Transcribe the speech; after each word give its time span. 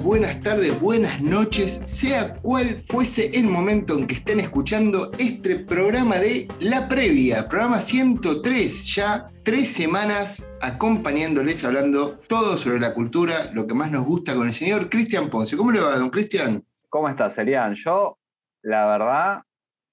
buenas 0.00 0.40
tardes, 0.40 0.80
buenas 0.80 1.20
noches, 1.20 1.72
sea 1.84 2.34
cual 2.36 2.78
fuese 2.78 3.30
el 3.38 3.46
momento 3.46 3.98
en 3.98 4.06
que 4.06 4.14
estén 4.14 4.40
escuchando 4.40 5.10
este 5.18 5.56
programa 5.56 6.16
de 6.16 6.48
La 6.60 6.88
Previa, 6.88 7.48
programa 7.48 7.78
103, 7.78 8.94
ya 8.94 9.26
tres 9.42 9.72
semanas 9.72 10.50
acompañándoles, 10.60 11.64
hablando 11.64 12.18
todo 12.28 12.56
sobre 12.56 12.80
la 12.80 12.94
cultura, 12.94 13.50
lo 13.52 13.66
que 13.66 13.74
más 13.74 13.90
nos 13.90 14.06
gusta 14.06 14.34
con 14.34 14.46
el 14.46 14.54
señor 14.54 14.88
Cristian 14.88 15.28
Ponce. 15.28 15.56
¿Cómo 15.56 15.70
le 15.70 15.80
va, 15.80 15.96
don 15.96 16.10
Cristian? 16.10 16.62
¿Cómo 16.88 17.08
estás, 17.08 17.34
Serian? 17.34 17.74
Yo, 17.74 18.18
la 18.62 18.86
verdad, 18.86 19.42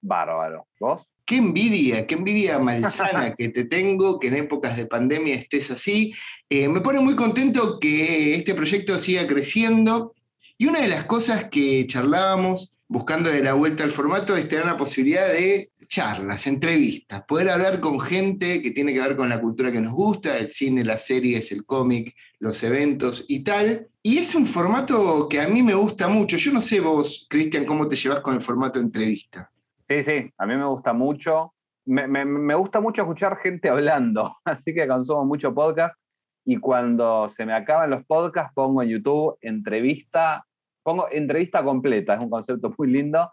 bárbaro. 0.00 0.66
¿Vos? 0.78 1.09
Qué 1.30 1.36
envidia, 1.36 2.08
qué 2.08 2.16
envidia 2.16 2.58
malsana 2.58 3.34
que 3.38 3.50
te 3.50 3.62
tengo, 3.62 4.18
que 4.18 4.26
en 4.26 4.34
épocas 4.34 4.76
de 4.76 4.86
pandemia 4.86 5.36
estés 5.36 5.70
así. 5.70 6.12
Eh, 6.48 6.66
me 6.66 6.80
pone 6.80 6.98
muy 6.98 7.14
contento 7.14 7.78
que 7.78 8.34
este 8.34 8.52
proyecto 8.52 8.98
siga 8.98 9.28
creciendo. 9.28 10.16
Y 10.58 10.66
una 10.66 10.80
de 10.80 10.88
las 10.88 11.04
cosas 11.04 11.44
que 11.44 11.86
charlábamos, 11.86 12.78
buscando 12.88 13.30
de 13.30 13.44
la 13.44 13.52
vuelta 13.54 13.84
al 13.84 13.92
formato, 13.92 14.36
es 14.36 14.48
tener 14.48 14.66
la 14.66 14.76
posibilidad 14.76 15.28
de 15.28 15.70
charlas, 15.86 16.48
entrevistas, 16.48 17.22
poder 17.28 17.50
hablar 17.50 17.78
con 17.78 18.00
gente 18.00 18.60
que 18.60 18.72
tiene 18.72 18.92
que 18.92 19.00
ver 19.00 19.14
con 19.14 19.28
la 19.28 19.40
cultura 19.40 19.70
que 19.70 19.80
nos 19.80 19.92
gusta, 19.92 20.36
el 20.36 20.50
cine, 20.50 20.82
las 20.82 21.06
series, 21.06 21.52
el 21.52 21.64
cómic, 21.64 22.12
los 22.40 22.60
eventos 22.64 23.26
y 23.28 23.44
tal. 23.44 23.86
Y 24.02 24.18
es 24.18 24.34
un 24.34 24.46
formato 24.46 25.28
que 25.28 25.40
a 25.40 25.46
mí 25.46 25.62
me 25.62 25.74
gusta 25.74 26.08
mucho. 26.08 26.36
Yo 26.36 26.50
no 26.50 26.60
sé 26.60 26.80
vos, 26.80 27.28
Cristian, 27.30 27.66
cómo 27.66 27.86
te 27.86 27.94
llevas 27.94 28.18
con 28.18 28.34
el 28.34 28.40
formato 28.40 28.80
de 28.80 28.86
entrevista. 28.86 29.48
Sí, 29.90 30.04
sí, 30.04 30.32
a 30.38 30.46
mí 30.46 30.54
me 30.54 30.66
gusta 30.66 30.92
mucho. 30.92 31.52
Me, 31.84 32.54
gusta 32.54 32.80
mucho 32.80 33.02
escuchar 33.02 33.38
gente 33.38 33.68
hablando, 33.68 34.36
así 34.44 34.72
que 34.72 34.86
consumo 34.86 35.24
mucho 35.24 35.52
podcast. 35.52 35.96
Y 36.44 36.58
cuando 36.58 37.28
se 37.30 37.44
me 37.44 37.54
acaban 37.54 37.90
los 37.90 38.06
podcasts 38.06 38.54
pongo 38.54 38.82
en 38.82 38.90
YouTube 38.90 39.36
entrevista, 39.40 40.46
pongo 40.84 41.08
entrevista 41.10 41.64
completa, 41.64 42.14
es 42.14 42.20
un 42.20 42.30
concepto 42.30 42.72
muy 42.78 42.86
lindo 42.86 43.32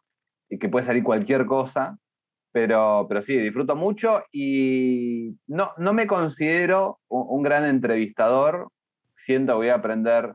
y 0.49 0.58
que 0.58 0.67
puede 0.67 0.88
salir 0.88 1.03
cualquier 1.03 1.45
cosa, 1.45 1.95
pero, 2.52 3.05
pero 3.08 3.21
sí, 3.21 3.38
disfruto 3.38 3.75
mucho 3.75 4.23
y 4.31 5.38
no, 5.45 5.73
no 5.77 5.94
me 5.94 6.08
considero 6.08 7.02
un, 7.08 7.44
gran 7.44 7.66
entrevistador, 7.66 8.69
siento 9.16 9.58
voy 9.58 9.69
a 9.69 9.75
aprender 9.75 10.33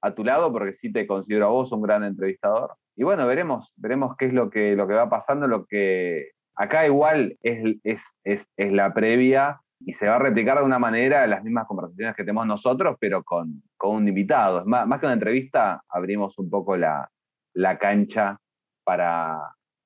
a 0.00 0.14
tu 0.14 0.24
lado 0.24 0.50
porque 0.50 0.78
sí 0.78 0.90
te 0.90 1.06
considero 1.06 1.44
a 1.44 1.50
vos 1.50 1.72
un 1.72 1.82
gran 1.82 2.04
entrevistador, 2.04 2.74
y 2.98 3.04
bueno, 3.04 3.28
veremos, 3.28 3.72
veremos 3.76 4.16
qué 4.16 4.26
es 4.26 4.32
lo 4.32 4.50
que, 4.50 4.74
lo 4.74 4.88
que 4.88 4.94
va 4.94 5.08
pasando, 5.08 5.46
lo 5.46 5.66
que 5.66 6.32
acá 6.56 6.84
igual 6.84 7.38
es, 7.42 7.76
es, 7.84 8.02
es, 8.24 8.44
es 8.56 8.72
la 8.72 8.92
previa 8.92 9.60
y 9.78 9.94
se 9.94 10.08
va 10.08 10.16
a 10.16 10.18
replicar 10.18 10.58
de 10.58 10.64
una 10.64 10.80
manera 10.80 11.24
las 11.28 11.44
mismas 11.44 11.68
conversaciones 11.68 12.16
que 12.16 12.24
tenemos 12.24 12.48
nosotros, 12.48 12.96
pero 12.98 13.22
con, 13.22 13.62
con 13.76 13.94
un 13.94 14.08
invitado. 14.08 14.64
Más, 14.66 14.84
más 14.88 14.98
que 14.98 15.06
una 15.06 15.12
entrevista, 15.12 15.80
abrimos 15.88 16.36
un 16.40 16.50
poco 16.50 16.76
la, 16.76 17.08
la 17.54 17.78
cancha 17.78 18.36
para, 18.82 19.38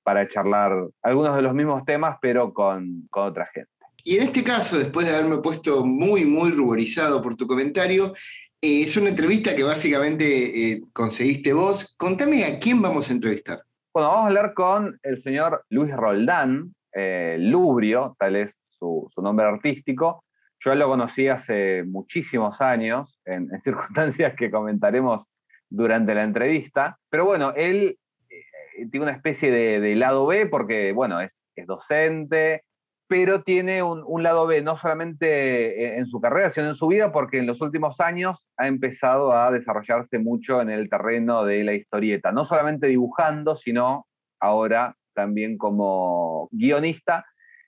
para 0.03 0.27
charlar 0.27 0.73
algunos 1.03 1.37
de 1.37 1.43
los 1.43 1.53
mismos 1.53 1.85
temas, 1.85 2.17
pero 2.19 2.55
con, 2.55 3.09
con 3.11 3.25
otra 3.25 3.45
gente. 3.53 3.69
Y 4.05 4.17
en 4.17 4.23
este 4.23 4.43
caso, 4.43 4.79
después 4.79 5.07
de 5.07 5.15
haberme 5.15 5.43
puesto 5.43 5.85
muy, 5.85 6.25
muy 6.25 6.51
ruborizado 6.51 7.21
por 7.21 7.35
tu 7.35 7.47
comentario, 7.47 8.15
eh, 8.65 8.83
es 8.83 8.97
una 8.97 9.09
entrevista 9.11 9.57
que 9.57 9.65
básicamente 9.65 10.73
eh, 10.73 10.83
conseguiste 10.93 11.53
vos. 11.53 11.97
Contame 11.97 12.45
a 12.45 12.61
quién 12.61 12.81
vamos 12.81 13.11
a 13.11 13.13
entrevistar. 13.13 13.63
Bueno, 13.93 14.11
vamos 14.11 14.23
a 14.23 14.27
hablar 14.29 14.55
con 14.55 15.01
el 15.03 15.21
señor 15.21 15.65
Luis 15.69 15.93
Roldán, 15.95 16.73
eh, 16.93 17.37
Lubrio, 17.41 18.15
tal 18.21 18.37
es 18.37 18.55
su, 18.71 19.11
nombre 19.17 19.47
artístico. 19.47 20.25
Yo 20.61 20.77
lo 20.77 20.87
conocí 20.87 21.27
hace 21.27 21.83
muchísimos 21.83 22.61
años, 22.61 23.21
en, 23.25 23.49
circunstancias 23.65 24.35
que 24.37 24.49
comentaremos 24.49 25.27
durante 25.69 26.15
la 26.15 26.23
entrevista. 26.23 26.97
Pero 27.11 27.25
bueno, 27.25 27.53
él 27.57 27.99
tiene 28.93 29.07
una 29.07 29.17
especie 29.17 29.51
de, 29.51 29.97
lado 29.97 30.25
B 30.27 30.47
porque, 30.47 30.93
bueno, 30.93 31.21
es 31.21 31.33
docente, 31.67 32.63
pero 33.13 33.43
tiene 33.43 33.83
un, 33.83 34.23
lado 34.23 34.47
B, 34.47 34.63
no 34.63 34.79
solamente 34.79 35.99
en 35.99 36.07
su 36.07 36.19
carrera, 36.19 36.51
sino 36.51 36.71
en 36.71 36.77
su 36.77 36.87
vida, 36.87 37.13
porque 37.13 37.41
en 37.41 37.47
los 37.47 37.61
últimos 37.61 38.01
años 38.01 38.43
ha 38.57 38.67
empezado 38.67 39.35
a 39.35 39.51
desarrollarse 39.51 40.19
mucho 40.19 40.63
en 40.63 40.71
el 40.71 40.89
terreno 40.89 41.45
de 41.45 41.63
la 41.63 41.75
historieta, 41.75 42.33
no 42.33 42.47
solamente 42.47 42.87
dibujando, 42.87 43.55
sino 43.55 44.07
ahora 44.41 44.97
también 45.13 45.59
como 45.59 46.49
guionista, 46.53 47.27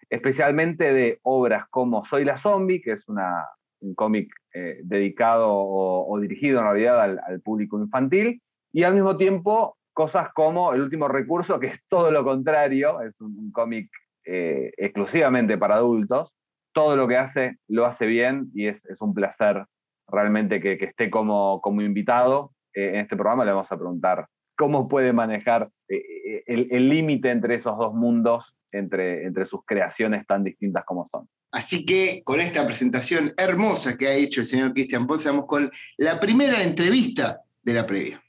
especialmente 0.09 0.94
de 0.94 1.19
obras 1.21 1.66
como 1.69 2.06
Soy 2.06 2.25
la 2.25 2.38
Zombie, 2.38 2.81
que 2.81 2.93
es 2.93 3.06
una, 3.06 3.47
un 3.81 3.94
cómic 3.94 4.33
eh, 4.54 4.78
dedicado 4.83 5.50
o, 5.53 6.19
dirigido 6.21 6.60
en 6.60 6.65
realidad 6.65 7.03
al, 7.03 7.41
público 7.43 7.78
infantil, 7.78 8.41
y 8.72 8.84
al 8.84 8.94
mismo 8.94 9.19
tiempo 9.19 9.77
cosas 9.93 10.33
como 10.33 10.72
El 10.72 10.81
último 10.81 11.06
recurso, 11.06 11.60
que 11.60 11.66
es 11.66 11.81
todo 11.87 12.10
lo 12.10 12.25
contrario, 12.25 13.03
es 13.03 13.21
un 13.21 13.53
cómic 13.53 13.91
eh, 14.25 14.73
exclusivamente 14.77 15.59
para 15.59 15.77
adultos. 15.77 16.33
Todo 16.73 16.97
lo 16.97 17.07
que 17.07 17.17
hace 17.17 17.59
lo 17.69 17.87
hace 17.87 18.07
bien 18.07 18.51
y 18.55 18.67
es, 18.67 18.81
un 19.01 19.15
placer 19.15 19.65
realmente 20.09 20.61
que, 20.61 20.79
esté 20.81 21.11
como, 21.11 21.61
invitado 21.81 22.53
eh, 22.75 22.91
en 22.91 22.97
este 22.97 23.17
programa. 23.17 23.45
Le 23.45 23.53
vamos 23.53 23.71
a 23.71 23.77
preguntar 23.77 24.27
cómo 24.57 24.89
puede 24.89 25.13
manejar 25.13 25.69
eh, 25.89 26.43
el 26.47 26.89
límite 26.89 27.31
entre 27.31 27.57
esos 27.57 27.77
dos 27.79 27.95
mundos, 27.95 28.55
entre, 28.73 29.25
entre 29.25 29.47
sus 29.47 29.65
creaciones 29.65 30.27
tan 30.27 30.45
distintas 30.45 30.84
como 30.84 31.09
son. 31.11 31.29
Así 31.55 31.87
que 31.87 32.23
con 32.25 32.41
esta 32.41 32.67
presentación 32.67 33.33
hermosa 33.37 33.97
que 33.97 34.09
ha 34.09 34.15
hecho 34.15 34.41
el 34.41 34.47
señor 34.47 34.73
Cristian 34.73 35.07
Ponce, 35.07 35.29
vamos 35.29 35.47
con 35.47 35.71
la 35.99 36.19
primera 36.19 36.61
entrevista 36.65 37.43
de 37.63 37.75
la 37.75 37.87
previa. 37.87 38.21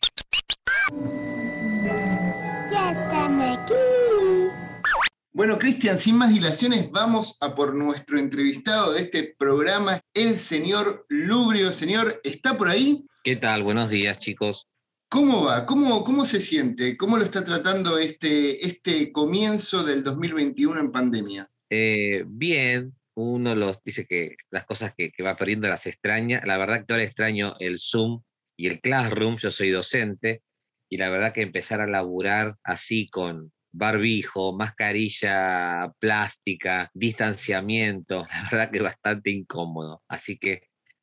Bueno, 5.36 5.60
Cristian, 5.60 6.00
sin 6.00 6.16
más 6.16 6.34
dilaciones, 6.34 6.90
vamos 6.92 7.38
a 7.42 7.56
por 7.56 7.76
nuestro 7.76 8.18
entrevistado 8.18 8.94
de 8.94 9.02
este 9.02 9.36
programa, 9.38 10.00
el 10.14 10.38
señor 10.38 11.06
Lubrio. 11.10 11.74
Señor, 11.74 12.22
¿está 12.24 12.58
por 12.58 12.70
ahí? 12.70 13.06
¿Qué 13.22 13.36
tal? 13.36 13.62
Buenos 13.62 13.90
días, 13.90 14.18
chicos. 14.18 14.70
¿Cómo 15.10 15.44
va? 15.44 15.66
¿Cómo, 15.66 16.06
cómo 16.06 16.24
se 16.24 16.40
siente? 16.40 16.96
¿Cómo 16.96 17.18
lo 17.18 17.26
está 17.26 17.44
tratando 17.44 17.98
este, 17.98 18.66
este 18.66 19.12
comienzo 19.12 19.84
del 19.84 20.06
2021 20.06 20.80
en 20.80 20.92
pandemia? 20.94 21.52
Eh, 21.70 22.24
bien, 22.26 22.96
uno 23.16 23.56
los 23.56 23.84
dice 23.84 24.06
que 24.06 24.38
las 24.52 24.64
cosas 24.64 24.94
que, 24.98 25.12
que, 25.12 25.22
va 25.22 25.36
perdiendo 25.36 25.68
las 25.68 25.86
extraña. 25.86 26.44
La 26.46 26.58
verdad 26.58 26.86
que 26.86 26.94
ahora 26.94 27.04
extraño 27.04 27.58
el 27.60 27.78
Zoom 27.78 28.22
y 28.58 28.68
el 28.68 28.80
Classroom, 28.80 29.36
yo 29.36 29.52
soy 29.52 29.70
docente, 29.70 30.44
y 30.90 30.96
la 30.96 31.10
verdad 31.10 31.34
que 31.34 31.42
empezar 31.42 31.82
a 31.82 31.88
laburar 31.88 32.56
así 32.64 33.10
con, 33.10 33.52
barbijo, 33.76 34.54
mascarilla 34.54 35.92
plástica, 36.00 36.90
distanciamiento, 36.94 38.26
la 38.30 38.50
verdad 38.50 38.72
que 38.72 38.78
es 38.78 38.84
bastante 38.84 39.32
incómodo. 39.32 40.02
Así 40.08 40.38
que 40.38 40.62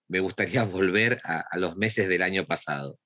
me 0.08 0.20
gustaría 0.20 0.64
volver 0.64 1.18
a, 1.24 1.44
los 1.58 1.76
meses 1.76 2.08
del 2.08 2.22
año 2.22 2.46
pasado. 2.46 2.98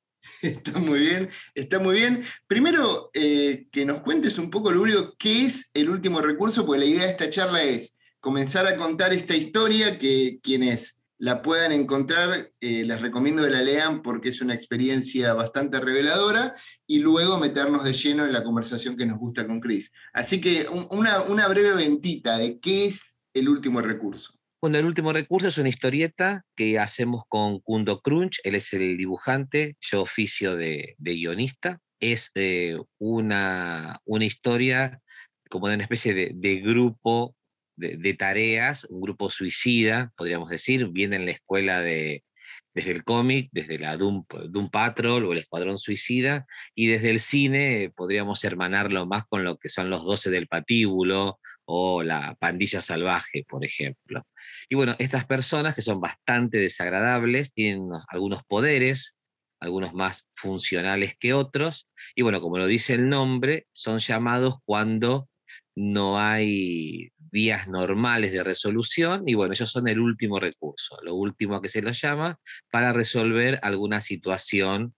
Está 0.43 0.79
muy 0.79 1.01
bien, 1.01 1.31
está 1.55 1.79
muy 1.79 1.97
bien. 1.97 2.25
Primero, 2.49 3.11
eh, 3.15 3.67
que 3.71 3.85
nos 3.85 4.01
cuentes 4.01 4.39
un 4.39 4.51
poco, 4.51 4.73
Lurio, 4.73 5.15
qué 5.19 5.47
es 5.47 5.71
el 5.73 5.89
último 5.89 6.21
recurso, 6.21 6.67
porque 6.67 6.81
la 6.81 6.87
idea 6.87 7.05
de 7.05 7.11
esta 7.11 7.31
charla 7.31 7.63
es 7.63 7.97
comenzar 8.19 8.67
a 8.67 8.77
contar 8.77 9.13
esta 9.13 9.37
historia 9.37 9.99
que 9.99 10.41
quienes 10.43 11.05
la 11.19 11.43
puedan 11.43 11.73
encontrar, 11.73 12.51
eh, 12.61 12.85
les 12.85 13.01
recomiendo 13.01 13.43
que 13.43 13.51
la 13.51 13.63
lean 13.63 14.03
porque 14.03 14.29
es 14.29 14.41
una 14.41 14.55
experiencia 14.55 15.33
bastante 15.33 15.81
reveladora 15.81 16.55
y 16.87 16.99
luego 16.99 17.39
meternos 17.39 17.85
de 17.85 17.95
lleno 17.95 18.27
en 18.27 18.33
la 18.33 18.45
conversación 18.45 18.97
que 18.97 19.07
nos 19.07 19.19
gusta 19.19 19.47
con 19.47 19.61
Chris. 19.61 19.93
Así 20.13 20.41
que 20.41 20.67
una, 20.91 21.49
breve 21.49 21.75
ventita 21.75 22.37
de 22.37 22.61
qué 22.61 22.87
es 22.87 23.19
el 23.33 23.49
último 23.49 23.81
recurso. 23.81 24.35
Bueno, 24.61 24.79
el 24.79 24.87
último 24.87 25.13
recurso 25.13 25.49
es 25.49 25.59
una 25.59 25.69
historieta 25.69 26.45
que 26.57 26.79
hacemos 26.79 27.25
con 27.29 27.61
Kundo 27.61 28.01
Crunch, 28.01 28.41
él 28.43 28.55
es 28.55 28.73
el 28.73 28.97
dibujante, 28.97 29.77
yo 29.81 30.03
oficio 30.03 30.57
de, 30.57 30.97
guionista. 30.99 31.81
Es 32.01 32.31
eh, 32.35 32.79
una, 32.99 34.01
una 34.05 34.25
historia 34.25 35.01
como 35.49 35.69
de 35.69 35.75
una 35.75 35.85
especie 35.85 36.13
de, 36.13 36.33
de 36.35 36.57
grupo 36.57 37.35
de, 37.77 38.15
tareas, 38.15 38.87
un 38.91 39.01
grupo 39.01 39.31
suicida, 39.31 40.13
podríamos 40.17 40.51
decir, 40.51 40.89
viene 40.89 41.17
en 41.17 41.27
la 41.27 41.33
escuela 41.33 41.81
de, 41.81 42.25
desde 42.75 42.91
el 42.93 43.05
cómic, 43.05 43.49
desde 43.53 43.79
la 43.79 43.97
Doom, 43.97 44.25
Patrol 44.71 45.25
o 45.25 45.33
el 45.33 45.39
Escuadrón 45.39 45.79
Suicida, 45.79 46.47
y 46.75 46.87
desde 46.89 47.11
el 47.11 47.21
cine 47.21 47.93
podríamos 47.95 48.45
hermanarlo 48.45 49.07
más 49.07 49.25
con 49.27 49.45
lo 49.45 49.59
que 49.59 49.69
son 49.69 49.91
los 49.91 50.05
Doce 50.05 50.31
del 50.31 50.47
Patíbulo 50.47 51.39
o 51.65 52.03
la 52.03 52.37
Pandilla 52.39 52.81
Salvaje, 52.81 53.45
por 53.49 53.65
ejemplo. 53.65 54.27
Y 54.69 54.75
bueno, 54.77 54.95
estas 54.99 55.25
personas 55.25 55.75
que 55.75 55.83
son 55.83 56.01
bastante 56.01 56.59
desagradables, 56.59 57.53
tienen 57.53 57.89
algunos 58.09 58.43
poderes, 58.45 59.17
algunos 59.61 59.95
más 59.95 60.29
funcionales 60.35 61.17
que 61.19 61.33
otros, 61.33 61.89
y 62.15 62.23
bueno, 62.23 62.41
como 62.41 62.59
lo 62.59 62.67
dice 62.67 62.95
el 62.95 63.09
nombre, 63.09 63.67
son 63.73 63.99
llamados 63.99 64.57
cuando 64.65 65.29
no 65.75 66.19
hay 66.19 67.11
vías 67.37 67.69
normales 67.69 68.33
de 68.33 68.43
resolución 68.43 69.25
y 69.27 69.35
bueno, 69.35 69.53
ellos 69.53 69.71
son 69.71 69.89
el 69.89 70.01
último 70.01 70.41
recurso, 70.41 70.97
lo 71.03 71.15
último 71.15 71.61
que 71.61 71.69
se 71.69 71.83
los 71.83 72.01
llama 72.01 72.41
para 72.71 72.95
resolver 72.95 73.61
alguna 73.63 74.01
situación 74.01 74.95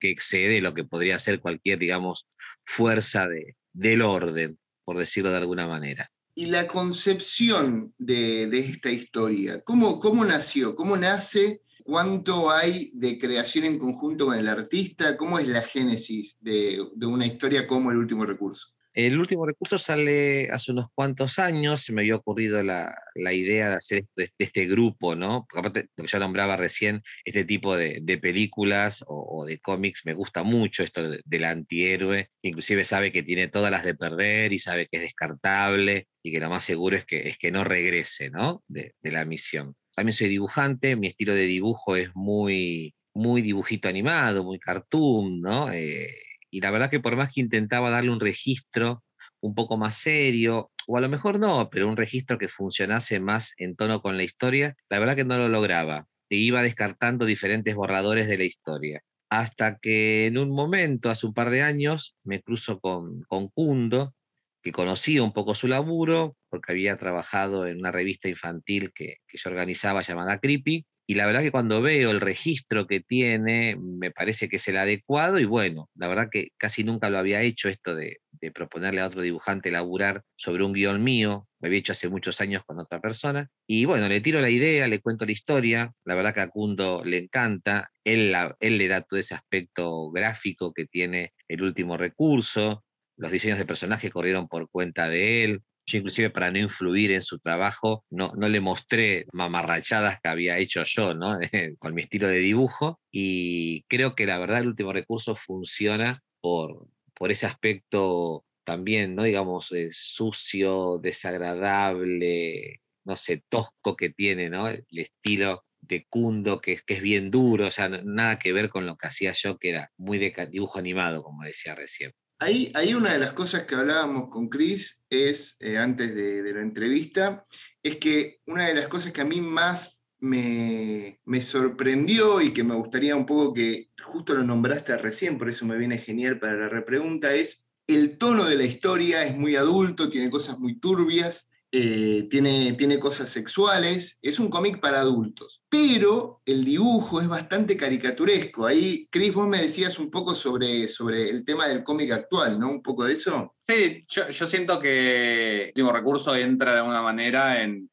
que 0.00 0.10
excede 0.10 0.62
lo 0.62 0.72
que 0.72 0.84
podría 0.84 1.18
ser 1.18 1.40
cualquier, 1.40 1.78
digamos, 1.78 2.26
fuerza 2.64 3.28
de, 3.28 3.54
del 3.74 4.00
orden, 4.00 4.58
por 4.82 4.96
decirlo 4.96 5.30
de 5.30 5.36
alguna 5.36 5.66
manera. 5.66 6.10
Y 6.34 6.46
la 6.46 6.66
concepción 6.66 7.92
de, 7.98 8.44
esta 8.58 8.90
historia, 8.90 9.60
¿cómo, 9.62 10.00
¿cómo 10.00 10.24
nació? 10.24 10.74
¿Cómo 10.74 10.96
nace? 10.96 11.60
¿Cuánto 11.84 12.50
hay 12.50 12.92
de 12.94 13.18
creación 13.18 13.66
en 13.66 13.78
conjunto 13.78 14.24
con 14.24 14.38
el 14.38 14.48
artista? 14.48 15.18
¿Cómo 15.18 15.38
es 15.38 15.46
la 15.46 15.60
génesis 15.60 16.38
de, 16.40 16.82
de 16.94 17.06
una 17.06 17.26
historia 17.26 17.66
como 17.66 17.90
El 17.90 17.98
Último 17.98 18.24
Recurso? 18.24 18.68
El 18.98 19.16
último 19.20 19.46
recurso 19.46 19.78
sale 19.78 20.48
hace 20.50 20.72
unos 20.72 20.88
cuantos 20.92 21.38
años, 21.38 21.82
se 21.82 21.92
me 21.92 22.00
había 22.00 22.16
ocurrido 22.16 22.64
la, 22.64 22.92
idea 23.32 23.68
de 23.68 23.74
hacer 23.76 24.06
este, 24.16 24.32
este 24.38 24.66
grupo, 24.66 25.14
¿no? 25.14 25.46
Porque 25.48 25.60
aparte, 25.60 25.88
lo 25.96 26.02
que 26.02 26.10
yo 26.10 26.18
nombraba 26.18 26.56
recién, 26.56 27.04
este 27.24 27.44
tipo 27.44 27.76
de, 27.76 28.02
películas 28.20 29.04
o, 29.06 29.44
de 29.46 29.60
cómics, 29.60 30.02
me 30.04 30.14
gusta 30.14 30.42
mucho 30.42 30.82
esto 30.82 31.12
del 31.24 31.44
antihéroe, 31.44 32.28
inclusive 32.42 32.84
sabe 32.84 33.12
que 33.12 33.22
tiene 33.22 33.46
todas 33.46 33.70
las 33.70 33.84
de 33.84 33.94
perder 33.94 34.52
y 34.52 34.58
sabe 34.58 34.88
que 34.88 34.96
es 34.96 35.02
descartable 35.04 36.08
y 36.20 36.32
que 36.32 36.40
lo 36.40 36.50
más 36.50 36.64
seguro 36.64 36.96
es 36.96 37.06
que, 37.06 37.28
es 37.28 37.38
que 37.38 37.52
no 37.52 37.62
regrese, 37.62 38.30
¿no? 38.30 38.64
De, 38.66 38.94
la 39.02 39.24
misión. 39.24 39.76
También 39.94 40.14
soy 40.14 40.28
dibujante, 40.28 40.96
mi 40.96 41.06
estilo 41.06 41.34
de 41.34 41.42
dibujo 41.42 41.94
es 41.94 42.10
muy, 42.16 42.96
muy 43.14 43.42
dibujito 43.42 43.88
animado, 43.88 44.42
muy 44.42 44.58
cartoon, 44.58 45.40
¿no? 45.40 45.70
Eh, 45.72 46.16
y 46.50 46.60
la 46.60 46.70
verdad 46.70 46.90
que 46.90 47.00
por 47.00 47.16
más 47.16 47.32
que 47.32 47.40
intentaba 47.40 47.90
darle 47.90 48.10
un 48.10 48.20
registro 48.20 49.04
un 49.40 49.54
poco 49.54 49.76
más 49.76 49.94
serio, 49.94 50.70
o 50.86 50.96
a 50.96 51.00
lo 51.00 51.08
mejor 51.08 51.38
no, 51.38 51.68
pero 51.70 51.88
un 51.88 51.96
registro 51.96 52.38
que 52.38 52.48
funcionase 52.48 53.20
más 53.20 53.52
en 53.58 53.76
tono 53.76 54.00
con 54.00 54.16
la 54.16 54.24
historia, 54.24 54.74
la 54.88 54.98
verdad 54.98 55.16
que 55.16 55.24
no 55.24 55.38
lo 55.38 55.48
lograba. 55.48 56.06
E 56.30 56.36
iba 56.36 56.62
descartando 56.62 57.24
diferentes 57.24 57.74
borradores 57.74 58.26
de 58.26 58.38
la 58.38 58.44
historia. 58.44 59.02
Hasta 59.30 59.78
que 59.78 60.26
en 60.26 60.38
un 60.38 60.50
momento, 60.50 61.10
hace 61.10 61.26
un 61.26 61.34
par 61.34 61.50
de 61.50 61.62
años, 61.62 62.16
me 62.24 62.42
cruzo 62.42 62.80
con, 62.80 63.22
con 63.28 63.48
Kundo, 63.48 64.14
que 64.62 64.72
conocía 64.72 65.22
un 65.22 65.32
poco 65.32 65.54
su 65.54 65.68
laburo, 65.68 66.36
porque 66.48 66.72
había 66.72 66.96
trabajado 66.96 67.66
en 67.66 67.78
una 67.78 67.92
revista 67.92 68.28
infantil 68.28 68.92
que, 68.92 69.16
que 69.26 69.38
yo 69.38 69.50
organizaba 69.50 70.02
llamada 70.02 70.38
Creepy, 70.38 70.86
y 71.10 71.14
la 71.14 71.24
verdad 71.24 71.40
que 71.40 71.50
cuando 71.50 71.80
veo 71.80 72.10
el 72.10 72.20
registro 72.20 72.86
que 72.86 73.00
tiene, 73.00 73.76
me 73.76 74.10
parece 74.10 74.46
que 74.46 74.56
es 74.56 74.68
el 74.68 74.76
adecuado 74.76 75.38
y 75.38 75.46
bueno, 75.46 75.88
la 75.94 76.06
verdad 76.06 76.28
que 76.30 76.50
casi 76.58 76.84
nunca 76.84 77.08
lo 77.08 77.16
había 77.16 77.40
hecho 77.40 77.70
esto 77.70 77.96
de, 77.96 78.20
proponerle 78.54 79.00
a 79.00 79.06
otro 79.06 79.22
dibujante 79.22 79.70
laburar 79.70 80.22
sobre 80.36 80.64
un 80.64 80.74
guion 80.74 81.02
mío, 81.02 81.48
lo 81.60 81.66
había 81.66 81.78
hecho 81.78 81.92
hace 81.92 82.10
muchos 82.10 82.42
años 82.42 82.62
con 82.66 82.78
otra 82.78 83.00
persona, 83.00 83.48
y 83.66 83.86
bueno, 83.86 84.06
le 84.06 84.20
tiro 84.20 84.42
la 84.42 84.50
idea, 84.50 84.86
le 84.86 85.00
cuento 85.00 85.24
la 85.24 85.32
historia, 85.32 85.94
la 86.04 86.14
verdad 86.14 86.34
que 86.34 86.40
a 86.42 86.48
Kundo 86.48 87.02
le 87.02 87.16
encanta, 87.16 87.90
él, 88.04 88.34
él 88.60 88.76
le 88.76 88.88
da 88.88 89.00
todo 89.00 89.18
ese 89.18 89.34
aspecto 89.34 90.10
gráfico 90.10 90.74
que 90.74 90.84
tiene 90.84 91.32
el 91.48 91.62
último 91.62 91.96
recurso, 91.96 92.84
los 93.16 93.32
diseños 93.32 93.58
de 93.58 93.64
personajes 93.64 94.10
corrieron 94.10 94.46
por 94.46 94.68
cuenta 94.68 95.08
de 95.08 95.44
él, 95.44 95.62
yo 95.88 95.98
inclusive 95.98 96.30
para 96.30 96.50
no 96.50 96.58
influir 96.58 97.12
en 97.12 97.22
su 97.22 97.38
trabajo, 97.38 98.04
no, 98.10 98.32
no 98.36 98.48
le 98.48 98.60
mostré 98.60 99.26
mamarrachadas 99.32 100.20
que 100.20 100.28
había 100.28 100.58
hecho 100.58 100.82
yo, 100.84 101.14
¿no? 101.14 101.38
con 101.78 101.94
mi 101.94 102.02
estilo 102.02 102.28
de 102.28 102.38
dibujo. 102.38 103.00
Y 103.10 103.84
creo 103.88 104.14
que 104.14 104.26
la 104.26 104.38
verdad 104.38 104.60
el 104.60 104.68
último 104.68 104.92
recurso 104.92 105.34
funciona 105.34 106.22
por, 106.40 106.88
por 107.14 107.32
ese 107.32 107.46
aspecto 107.46 108.44
también, 108.64 109.14
¿no? 109.14 109.22
Digamos, 109.22 109.72
eh, 109.72 109.88
sucio, 109.90 110.98
desagradable, 111.02 112.82
no 113.04 113.16
sé, 113.16 113.42
tosco 113.48 113.96
que 113.96 114.10
tiene, 114.10 114.50
¿no? 114.50 114.68
El 114.68 114.84
estilo 114.90 115.64
de 115.80 116.04
Kundo, 116.10 116.60
que, 116.60 116.76
que 116.86 116.94
es 116.94 117.02
bien 117.02 117.30
duro, 117.30 117.68
o 117.68 117.70
sea, 117.70 117.88
nada 117.88 118.38
que 118.38 118.52
ver 118.52 118.68
con 118.68 118.84
lo 118.84 118.96
que 118.96 119.06
hacía 119.06 119.32
yo, 119.32 119.56
que 119.58 119.70
era 119.70 119.90
muy 119.96 120.18
de 120.18 120.34
dibujo 120.50 120.78
animado, 120.78 121.22
como 121.22 121.44
decía 121.44 121.74
recién. 121.74 122.12
Ahí, 122.40 122.94
una 122.94 123.12
de 123.12 123.18
las 123.18 123.32
cosas 123.32 123.64
que 123.64 123.74
hablábamos 123.74 124.28
con 124.28 124.48
Chris 124.48 125.04
es, 125.10 125.56
eh, 125.58 125.76
antes 125.76 126.14
de, 126.14 126.52
la 126.52 126.60
entrevista, 126.60 127.42
es 127.82 127.96
que 127.96 128.38
una 128.46 128.68
de 128.68 128.74
las 128.74 128.86
cosas 128.86 129.12
que 129.12 129.22
a 129.22 129.24
mí 129.24 129.40
más 129.40 130.06
me, 130.20 131.18
sorprendió 131.40 132.40
y 132.40 132.52
que 132.52 132.62
me 132.62 132.76
gustaría 132.76 133.16
un 133.16 133.26
poco 133.26 133.54
que 133.54 133.90
justo 134.00 134.34
lo 134.34 134.44
nombraste 134.44 134.96
recién, 134.96 135.36
por 135.36 135.48
eso 135.48 135.66
me 135.66 135.76
viene 135.76 135.98
genial 135.98 136.38
para 136.38 136.56
la 136.56 136.68
repregunta, 136.68 137.34
es 137.34 137.66
el 137.88 138.18
tono 138.18 138.44
de 138.44 138.56
la 138.56 138.64
historia, 138.64 139.24
es 139.24 139.36
muy 139.36 139.56
adulto, 139.56 140.08
tiene 140.08 140.30
cosas 140.30 140.60
muy 140.60 140.78
turbias, 140.78 141.47
eh, 141.70 142.26
tiene, 142.30 142.72
tiene 142.74 142.98
cosas 142.98 143.28
sexuales, 143.28 144.18
es 144.22 144.38
un 144.38 144.48
cómic 144.48 144.80
para 144.80 145.00
adultos, 145.00 145.62
pero 145.68 146.40
el 146.46 146.64
dibujo 146.64 147.20
es 147.20 147.28
bastante 147.28 147.76
caricaturesco. 147.76 148.66
Ahí, 148.66 149.06
Chris, 149.10 149.34
vos 149.34 149.46
me 149.46 149.60
decías 149.60 149.98
un 149.98 150.10
poco 150.10 150.34
sobre, 150.34 150.88
sobre 150.88 151.28
el 151.28 151.44
tema 151.44 151.68
del 151.68 151.84
cómic 151.84 152.12
actual, 152.12 152.58
¿no? 152.58 152.70
Un 152.70 152.82
poco 152.82 153.04
de 153.04 153.12
eso. 153.12 153.54
Sí, 153.68 154.02
yo, 154.08 154.46
siento 154.46 154.80
que 154.80 155.64
el 155.64 155.68
último 155.68 155.92
recurso 155.92 156.34
entra 156.34 156.72
de 156.72 156.78
alguna 156.78 157.02
manera 157.02 157.62
en, 157.62 157.90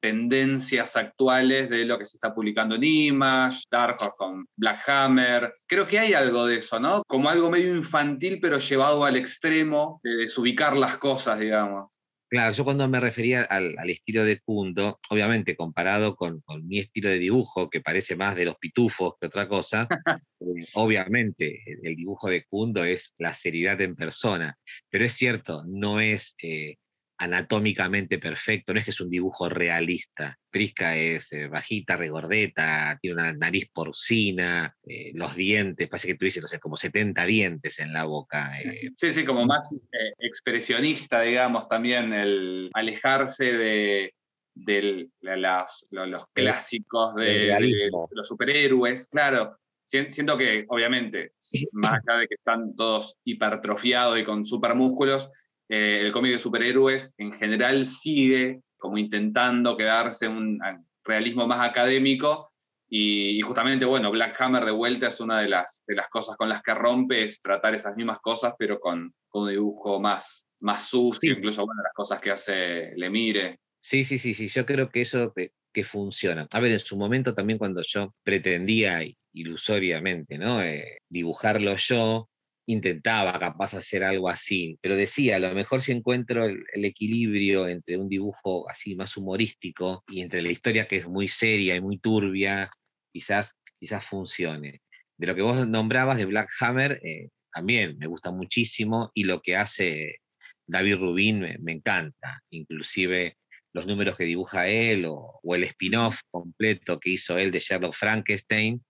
tendencias 0.00 0.96
actuales 0.96 1.70
de 1.70 1.84
lo 1.84 1.96
que 1.96 2.04
se 2.04 2.16
está 2.16 2.34
publicando 2.34 2.74
en 2.74 2.82
Image, 2.82 3.62
Dark 3.70 3.98
Horse 4.00 4.14
con 4.16 4.46
Black 4.56 4.88
Hammer. 4.88 5.54
Creo 5.64 5.86
que 5.86 6.00
hay 6.00 6.12
algo 6.12 6.44
de 6.44 6.56
eso, 6.56 6.80
¿no? 6.80 7.04
Como 7.06 7.28
algo 7.28 7.50
medio 7.50 7.76
infantil, 7.76 8.40
pero 8.40 8.58
llevado 8.58 9.04
al 9.04 9.14
extremo 9.14 10.00
de 10.02 10.16
desubicar 10.16 10.76
las 10.76 10.96
cosas, 10.96 11.38
digamos. 11.38 11.92
Claro, 12.32 12.54
yo 12.54 12.64
cuando 12.64 12.88
me 12.88 12.98
refería 12.98 13.42
al, 13.42 13.76
estilo 13.90 14.24
de 14.24 14.40
Kundo, 14.40 14.98
obviamente 15.10 15.54
comparado 15.54 16.16
con, 16.16 16.42
mi 16.64 16.78
estilo 16.78 17.10
de 17.10 17.18
dibujo, 17.18 17.68
que 17.68 17.82
parece 17.82 18.16
más 18.16 18.34
de 18.36 18.46
los 18.46 18.56
pitufos 18.56 19.16
que 19.20 19.26
otra 19.26 19.46
cosa, 19.46 19.86
eh, 20.40 20.64
obviamente 20.72 21.62
el, 21.82 21.94
dibujo 21.94 22.30
de 22.30 22.46
Kundo 22.46 22.84
es 22.84 23.14
la 23.18 23.34
seriedad 23.34 23.78
en 23.82 23.96
persona, 23.96 24.56
pero 24.88 25.04
es 25.04 25.12
cierto, 25.12 25.62
no 25.66 26.00
es 26.00 26.34
eh, 26.42 26.76
anatómicamente 27.22 28.18
perfecto, 28.18 28.72
no 28.72 28.80
es 28.80 28.84
que 28.84 28.90
es 28.90 29.00
un 29.00 29.08
dibujo 29.08 29.48
realista. 29.48 30.36
Prisca 30.50 30.96
es 30.96 31.32
eh, 31.32 31.46
bajita, 31.46 31.96
regordeta, 31.96 32.98
tiene 33.00 33.14
una 33.14 33.32
nariz 33.32 33.70
porcina, 33.72 34.74
eh, 34.84 35.12
los 35.14 35.36
dientes, 35.36 35.88
parece 35.88 36.08
que 36.08 36.14
tuviese, 36.16 36.40
no 36.40 36.48
sé, 36.48 36.58
como 36.58 36.76
70 36.76 37.24
dientes 37.24 37.78
en 37.78 37.92
la 37.92 38.04
boca. 38.04 38.60
Eh. 38.60 38.90
Sí, 38.96 39.12
sí, 39.12 39.24
como 39.24 39.46
más 39.46 39.82
expresionista, 40.18 41.20
digamos, 41.20 41.68
también 41.68 42.12
el 42.12 42.70
alejarse 42.74 43.52
de, 43.52 44.14
los, 44.56 46.26
clásicos 46.32 47.14
de, 47.14 47.88
los 48.10 48.26
superhéroes, 48.26 49.06
claro. 49.06 49.56
Siento 49.84 50.36
que, 50.36 50.64
obviamente, 50.68 51.34
más 51.72 52.00
allá 52.06 52.20
de 52.20 52.26
que 52.26 52.34
están 52.34 52.74
todos 52.74 53.16
hipertrofiados 53.24 54.18
y 54.18 54.24
con 54.24 54.44
supermúsculos, 54.44 55.28
eh, 55.68 56.00
el 56.02 56.12
cómic 56.12 56.32
de 56.32 56.38
superhéroes 56.38 57.14
en 57.18 57.32
general 57.32 57.86
sigue 57.86 58.60
como 58.76 58.98
intentando 58.98 59.76
quedarse 59.76 60.28
un 60.28 60.58
realismo 61.04 61.46
más 61.46 61.60
académico 61.60 62.52
y, 62.94 63.40
justamente, 63.40 63.86
bueno, 63.86 64.10
Black 64.10 64.38
Hammer 64.38 64.66
de 64.66 64.70
vuelta 64.70 65.06
es 65.06 65.18
una 65.18 65.40
de 65.40 65.48
las, 65.48 65.82
de 65.86 65.94
las 65.94 66.10
cosas 66.10 66.36
con 66.36 66.50
las 66.50 66.62
que 66.62 66.74
rompe, 66.74 67.24
es 67.24 67.40
tratar 67.40 67.74
esas 67.74 67.96
mismas 67.96 68.18
cosas, 68.20 68.52
pero 68.58 68.78
con, 68.78 69.14
un 69.32 69.48
dibujo 69.48 69.98
más, 69.98 70.46
más 70.60 70.90
sucio, 70.90 71.32
incluso, 71.32 71.64
bueno, 71.64 71.80
las 71.82 71.94
cosas 71.94 72.20
que 72.20 72.32
hace 72.32 72.92
Lemire. 72.96 73.60
Sí, 73.80 74.04
sí, 74.04 74.18
sí, 74.18 74.34
sí, 74.34 74.46
yo 74.48 74.66
creo 74.66 74.90
que 74.90 75.00
eso 75.00 75.32
que, 75.34 75.52
que 75.72 75.84
funciona. 75.84 76.46
A 76.50 76.60
ver, 76.60 76.72
en 76.72 76.80
su 76.80 76.98
momento 76.98 77.32
también 77.32 77.58
cuando 77.58 77.80
yo 77.80 78.14
pretendía 78.22 79.00
ilusoriamente, 79.32 80.36
¿no? 80.36 80.62
Eh, 80.62 80.98
dibujarlo 81.08 81.76
yo, 81.76 82.28
intentaba 82.66 83.38
capaz 83.38 83.74
hacer 83.74 84.04
algo 84.04 84.28
así, 84.28 84.78
pero 84.80 84.96
decía, 84.96 85.36
a 85.36 85.38
lo 85.38 85.54
mejor 85.54 85.82
si 85.82 85.92
encuentro 85.92 86.46
el, 86.46 86.84
equilibrio 86.84 87.68
entre 87.68 87.96
un 87.96 88.08
dibujo 88.08 88.68
así 88.70 88.94
más 88.94 89.16
humorístico 89.16 90.04
y 90.08 90.20
entre 90.20 90.42
la 90.42 90.50
historia 90.50 90.86
que 90.86 90.98
es 90.98 91.08
muy 91.08 91.28
seria 91.28 91.74
y 91.74 91.80
muy 91.80 91.98
turbia, 91.98 92.70
quizás, 93.12 93.56
quizás 93.78 94.04
funcione. 94.06 94.80
De 95.16 95.26
lo 95.26 95.34
que 95.34 95.42
vos 95.42 95.66
nombrabas 95.66 96.18
de 96.18 96.24
Black 96.26 96.50
Hammer, 96.60 97.00
eh, 97.04 97.28
también 97.52 97.98
me 97.98 98.06
gusta 98.06 98.30
muchísimo 98.30 99.10
y 99.14 99.24
lo 99.24 99.40
que 99.42 99.56
hace 99.56 100.20
David 100.66 100.96
Rubin 100.96 101.40
me, 101.40 101.72
encanta, 101.72 102.40
inclusive 102.50 103.36
los 103.74 103.86
números 103.86 104.16
que 104.16 104.24
dibuja 104.24 104.68
él 104.68 105.04
o, 105.06 105.40
o 105.42 105.54
el 105.54 105.64
spin-off 105.64 106.20
completo 106.30 107.00
que 107.00 107.10
hizo 107.10 107.38
él 107.38 107.50
de 107.50 107.58
Sherlock 107.58 107.94
Frankenstein, 107.94 108.82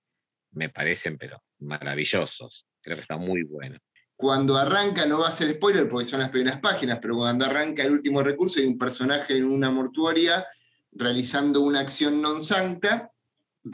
me 0.52 0.68
parecen 0.68 1.16
pero 1.16 1.42
maravillosos. 1.60 2.66
Creo 2.82 2.96
que 2.96 3.02
está 3.02 3.16
muy 3.16 3.44
bueno. 3.44 3.78
Cuando 4.16 4.56
arranca, 4.56 5.06
no 5.06 5.20
va 5.20 5.28
a 5.28 5.32
ser 5.32 5.52
spoiler 5.54 5.88
porque 5.88 6.04
son 6.04 6.20
las 6.20 6.30
primeras 6.30 6.60
páginas, 6.60 6.98
pero 7.00 7.16
cuando 7.16 7.44
arranca 7.44 7.82
el 7.82 7.92
último 7.92 8.22
recurso 8.22 8.60
hay 8.60 8.66
un 8.66 8.78
personaje 8.78 9.36
en 9.36 9.44
una 9.44 9.70
mortuoria 9.70 10.46
realizando 10.92 11.62
una 11.62 11.80
acción 11.80 12.20
non 12.20 12.42
sancta 12.42 13.10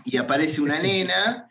y 0.05 0.17
aparece 0.17 0.61
una 0.61 0.79
nena 0.79 1.50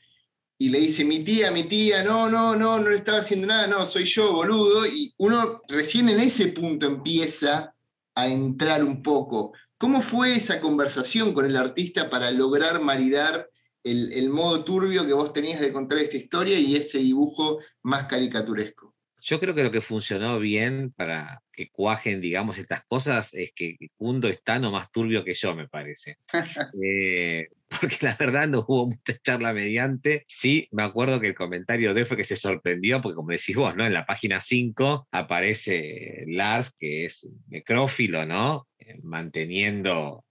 y 0.58 0.70
le 0.70 0.80
dice, 0.80 1.06
mi 1.06 1.24
tía, 1.24 1.52
mi 1.52 1.64
tía, 1.64 2.04
no, 2.04 2.30
no, 2.30 2.56
no, 2.56 2.80
no 2.80 2.90
le 2.90 2.96
estaba 2.96 3.20
haciendo 3.20 3.46
nada, 3.46 3.68
no, 3.68 3.86
soy 3.86 4.06
yo, 4.06 4.34
boludo. 4.34 4.88
Y 4.88 5.14
uno 5.18 5.62
recién 5.68 6.10
en 6.10 6.20
ese 6.20 6.48
punto 6.48 6.88
empieza 6.88 7.76
a 8.16 8.28
entrar 8.28 8.84
un 8.84 9.04
poco. 9.04 9.54
¿Cómo 9.78 10.02
fue 10.02 10.36
esa 10.36 10.60
conversación 10.60 11.34
con 11.34 11.46
el 11.46 11.56
artista 11.56 12.10
para 12.10 12.32
lograr 12.32 12.82
maridar 12.82 13.48
el, 13.92 14.30
modo 14.30 14.64
turbio 14.64 15.06
que 15.06 15.14
vos 15.14 15.34
tenías 15.34 15.60
de 15.60 15.72
contar 15.72 16.00
esta 16.00 16.18
historia 16.18 16.60
y 16.60 16.76
ese 16.76 17.00
dibujo 17.00 17.60
más 17.84 18.06
caricaturesco. 18.06 18.94
Yo 19.22 19.40
creo 19.40 19.56
que 19.56 19.64
lo 19.64 19.72
que 19.72 19.82
funcionó 19.82 20.40
bien 20.40 20.94
para 20.96 21.42
que 21.52 21.70
cuajen, 21.70 22.22
digamos, 22.22 22.58
estas 22.58 22.86
cosas 22.88 23.34
es 23.34 23.52
que 23.54 23.76
Kundo 23.98 24.30
está 24.30 24.60
no 24.60 24.72
más 24.72 24.92
turbio 24.92 25.26
que 25.26 25.34
yo, 25.34 25.56
me 25.56 25.68
parece. 25.68 26.18
Eh, 26.82 27.48
porque 27.68 27.98
la 28.02 28.16
verdad 28.16 28.48
no 28.48 28.60
hubo 28.66 28.88
mucha 28.88 29.18
charla 29.22 29.52
mediante. 29.52 30.24
Sí, 30.28 30.70
me 30.72 30.84
acuerdo 30.84 31.20
que 31.20 31.28
el 31.28 31.36
comentario 31.36 31.94
de 31.94 32.06
fue 32.06 32.16
que 32.16 32.24
se 32.24 32.38
sorprendió, 32.38 33.02
porque 33.02 33.16
como 33.16 33.32
decís 33.32 33.56
vos, 33.56 33.76
¿no? 33.76 33.86
En 33.86 33.94
la 33.94 34.06
página 34.06 34.40
5 34.40 35.08
aparece 35.12 36.24
Lars, 36.28 36.72
que 36.80 37.06
es 37.06 37.24
un 37.24 37.44
necrófilo, 37.50 38.26
¿no? 38.26 38.68
Eh, 38.80 39.00
manteniendo 39.04 40.24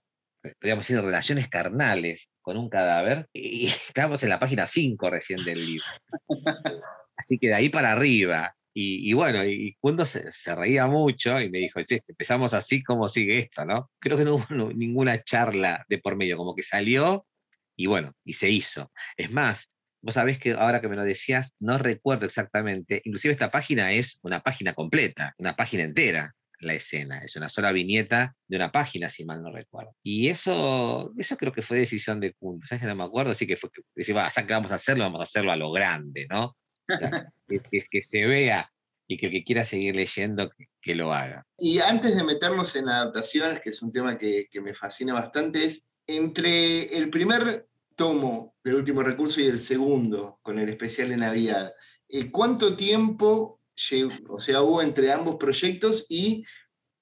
podríamos 0.59 0.87
decir, 0.87 1.01
relaciones 1.03 1.47
carnales 1.49 2.29
con 2.41 2.57
un 2.57 2.69
cadáver, 2.69 3.27
y 3.33 3.67
estábamos 3.87 4.23
en 4.23 4.29
la 4.29 4.39
página 4.39 4.65
5 4.65 5.09
recién 5.09 5.43
del 5.43 5.65
libro. 5.65 5.85
Así 7.17 7.39
que 7.39 7.47
de 7.47 7.55
ahí 7.55 7.69
para 7.69 7.91
arriba. 7.91 8.53
Y, 8.79 9.11
bueno, 9.13 9.43
y 9.43 9.75
cuando 9.79 10.05
se, 10.05 10.29
reía 10.55 10.85
mucho 10.85 11.41
y 11.41 11.49
me 11.49 11.57
dijo, 11.57 11.81
che, 11.81 11.97
empezamos 12.07 12.53
así, 12.53 12.83
¿cómo 12.83 13.07
sigue 13.07 13.39
esto? 13.39 13.65
¿no? 13.65 13.89
Creo 13.99 14.17
que 14.17 14.23
no 14.23 14.35
hubo 14.35 14.71
ninguna 14.71 15.23
charla 15.23 15.83
de 15.89 15.97
por 15.97 16.15
medio, 16.15 16.37
como 16.37 16.53
que 16.53 16.61
salió 16.61 17.25
y 17.75 17.87
bueno, 17.87 18.13
y 18.23 18.33
se 18.33 18.51
hizo. 18.51 18.91
Es 19.17 19.31
más, 19.31 19.71
vos 20.03 20.13
sabés 20.13 20.37
que 20.37 20.51
ahora 20.51 20.79
que 20.79 20.89
me 20.89 20.95
lo 20.95 21.03
decías, 21.03 21.53
no 21.59 21.79
recuerdo 21.79 22.27
exactamente, 22.27 23.01
inclusive 23.03 23.31
esta 23.31 23.49
página 23.49 23.93
es 23.93 24.19
una 24.21 24.41
página 24.41 24.75
completa, 24.75 25.33
una 25.39 25.55
página 25.55 25.81
entera 25.81 26.35
la 26.59 26.73
escena. 26.73 27.19
Es 27.19 27.35
una 27.35 27.49
sola 27.49 27.71
viñeta 27.71 28.35
de 28.47 28.57
una 28.57 28.71
página, 28.71 29.09
si 29.09 29.25
mal 29.25 29.41
no 29.41 29.51
recuerdo. 29.51 29.95
Y 30.03 30.29
eso, 30.29 31.13
eso 31.17 31.37
creo 31.37 31.51
que 31.51 31.61
fue 31.61 31.77
decisión 31.77 32.19
de 32.19 32.33
Kuhn. 32.33 32.61
¿Sabes 32.65 32.81
que 32.81 32.87
no 32.87 32.95
me 32.95 33.03
acuerdo? 33.03 33.31
Así 33.31 33.45
que 33.45 33.57
fue 33.57 33.69
que 33.71 33.81
decir, 33.95 34.15
ya 34.15 34.47
que 34.47 34.53
vamos 34.53 34.71
a 34.71 34.75
hacerlo, 34.75 35.03
vamos 35.03 35.19
a 35.19 35.23
hacerlo 35.23 35.51
a 35.51 35.55
lo 35.55 35.71
grande, 35.71 36.27
¿no? 36.29 36.57
que, 37.47 37.85
que, 37.89 38.01
se 38.01 38.25
vea 38.25 38.71
y 39.07 39.17
que 39.17 39.27
el 39.27 39.31
que 39.31 39.43
quiera 39.43 39.65
seguir 39.65 39.95
leyendo, 39.95 40.49
que, 40.81 40.95
lo 40.95 41.13
haga. 41.13 41.45
Y 41.57 41.79
antes 41.79 42.15
de 42.15 42.23
meternos 42.23 42.75
en 42.75 42.89
adaptaciones, 42.89 43.59
que 43.59 43.69
es 43.69 43.81
un 43.81 43.91
tema 43.91 44.17
que, 44.17 44.47
me 44.61 44.73
fascina 44.73 45.13
bastante, 45.13 45.65
es 45.65 45.87
entre 46.05 46.97
el 46.97 47.09
primer 47.09 47.67
tomo 47.95 48.55
del 48.63 48.75
último 48.75 49.03
recurso 49.03 49.41
y 49.41 49.45
el 49.45 49.59
segundo, 49.59 50.39
con 50.41 50.59
el 50.59 50.69
especial 50.69 51.09
de 51.09 51.17
Navidad, 51.17 51.73
eh, 52.09 52.31
¿cuánto 52.31 52.75
tiempo 52.75 53.56
o 54.27 54.39
sea, 54.39 54.61
hubo 54.61 54.81
entre 54.81 55.11
ambos 55.11 55.35
proyectos 55.37 56.05
y 56.09 56.43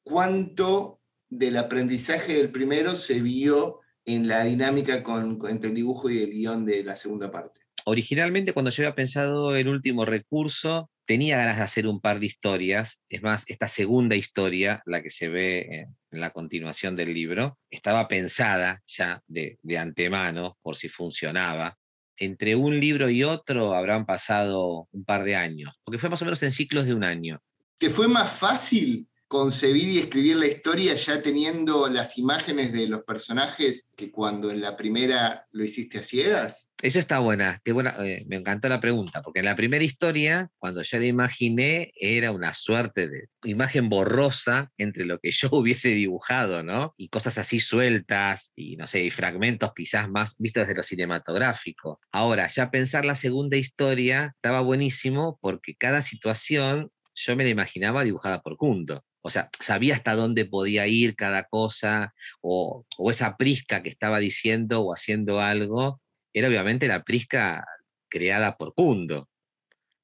cuánto 0.04 1.02
del 1.30 1.58
aprendizaje 1.58 2.34
del 2.34 2.52
primero 2.52 2.96
se 2.96 3.22
vio 3.22 3.80
en 4.06 4.28
la 4.28 4.44
dinámica 4.44 5.02
con, 5.04 5.40
entre 5.50 5.70
el 5.70 5.76
dibujo 5.76 6.10
y 6.10 6.20
el 6.20 6.32
guion 6.32 6.66
de 6.66 6.84
la 6.84 6.96
segunda 6.96 7.32
parte. 7.32 7.62
Originalmente, 7.86 8.54
cuando 8.54 8.72
yo 8.72 8.84
había 8.84 8.96
pensado 8.96 9.56
el 9.56 9.68
último 9.68 10.06
recurso, 10.06 10.90
tenía 11.06 11.38
ganas 11.38 11.58
de 11.58 11.64
hacer 11.64 11.88
un 11.88 12.02
par 12.02 12.20
de 12.20 12.26
historias. 12.26 13.02
Es 13.10 13.22
más, 13.22 13.44
esta 13.48 13.68
segunda 13.68 14.16
historia, 14.16 14.82
la 14.86 15.02
que 15.04 15.10
se 15.10 15.30
ve 15.30 15.88
en 16.12 16.20
la 16.20 16.32
continuación 16.32 16.96
del 16.96 17.14
libro, 17.14 17.60
estaba 17.70 18.08
pensada 18.08 18.82
ya 18.88 19.22
de, 19.28 19.60
de 19.62 19.78
antemano 19.78 20.58
por 20.62 20.76
si 20.76 20.90
funcionaba 20.90 21.78
entre 22.18 22.56
un 22.56 22.80
libro 22.80 23.10
y 23.10 23.24
otro 23.24 23.76
habrán 23.76 24.06
pasado 24.06 24.88
un 24.92 25.06
par 25.06 25.24
de 25.24 25.36
años, 25.36 25.74
porque 25.84 26.00
fue 26.00 26.10
más 26.10 26.22
o 26.22 26.26
menos 26.26 26.42
en 26.44 26.52
ciclos 26.52 26.86
de 26.86 26.94
un 26.94 27.04
año. 27.04 27.42
¿Te 27.78 27.90
fue 27.90 28.08
más 28.08 28.32
fácil 28.32 29.08
concebir 29.28 29.88
y 29.88 30.00
escribir 30.00 30.36
la 30.38 30.48
historia 30.48 30.94
ya 30.96 31.22
teniendo 31.22 31.88
las 31.90 32.18
imágenes 32.18 32.72
de 32.72 32.88
los 32.88 33.04
personajes 33.04 33.92
que 33.96 34.12
cuando 34.12 34.52
en 34.52 34.62
la 34.62 34.78
primera 34.78 35.48
lo 35.52 35.64
hiciste 35.64 36.00
a 36.00 36.04
ciegas? 36.04 36.68
Eso 36.82 37.00
está 37.00 37.20
buena, 37.20 37.62
qué 37.64 37.72
buena, 37.72 37.96
eh, 38.06 38.26
me 38.28 38.36
encantó 38.36 38.68
la 38.68 38.82
pregunta, 38.82 39.22
porque 39.22 39.40
en 39.40 39.46
la 39.46 39.56
primera 39.56 39.84
historia, 39.84 40.50
cuando 40.58 40.82
ya 40.82 41.00
la 41.00 41.06
imaginé, 41.06 41.92
era 41.96 42.32
una 42.32 42.54
suerte 42.54 43.08
de 43.08 43.30
imagen 43.46 43.88
borrosa 43.88 44.72
entre 44.78 45.06
lo 45.06 45.18
que 45.20 45.32
yo 45.32 45.50
hubiese 45.54 45.90
dibujado, 45.90 46.64
¿no? 46.64 46.94
Y 46.98 47.08
cosas 47.10 47.38
así 47.38 47.60
sueltas, 47.60 48.52
y 48.56 48.76
no 48.76 48.88
sé, 48.88 49.04
y 49.04 49.10
fragmentos 49.10 49.72
quizás 49.74 50.10
más 50.10 50.36
vistos 50.38 50.68
desde 50.68 50.76
lo 50.78 50.84
cinematográfico. 50.84 52.02
Ahora, 52.12 52.48
ya 52.48 52.70
pensar 52.70 53.06
la 53.06 53.16
segunda 53.16 53.58
historia 53.58 54.34
estaba 54.36 54.60
buenísimo 54.60 55.40
porque 55.42 55.76
cada 55.76 56.02
situación 56.02 56.92
yo 57.16 57.36
me 57.38 57.46
la 57.46 57.50
imaginaba 57.50 58.04
dibujada 58.04 58.42
por 58.42 58.58
Kundo 58.58 59.04
o 59.26 59.32
sea, 59.32 59.50
sabía 59.60 59.96
hasta 59.96 60.14
dónde 60.14 60.46
podía 60.46 60.86
ir 60.86 61.16
cada 61.16 61.46
cosa, 61.46 62.14
o, 62.42 62.86
esa 63.10 63.38
prisca 63.38 63.82
que 63.82 63.90
estaba 63.90 64.20
diciendo 64.20 64.82
o 64.82 64.94
haciendo 64.94 65.42
algo, 65.42 66.00
era 66.32 66.48
obviamente 66.48 66.88
la 66.88 67.04
prisca 67.04 67.66
creada 68.08 68.56
por 68.56 68.76
Kundo. 68.76 69.28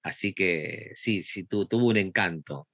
Así 0.01 0.34
que 0.34 0.90
sí, 0.96 1.22
sí, 1.22 1.44
tuvo 1.44 1.86
un 1.86 1.98
encanto. 1.98 2.68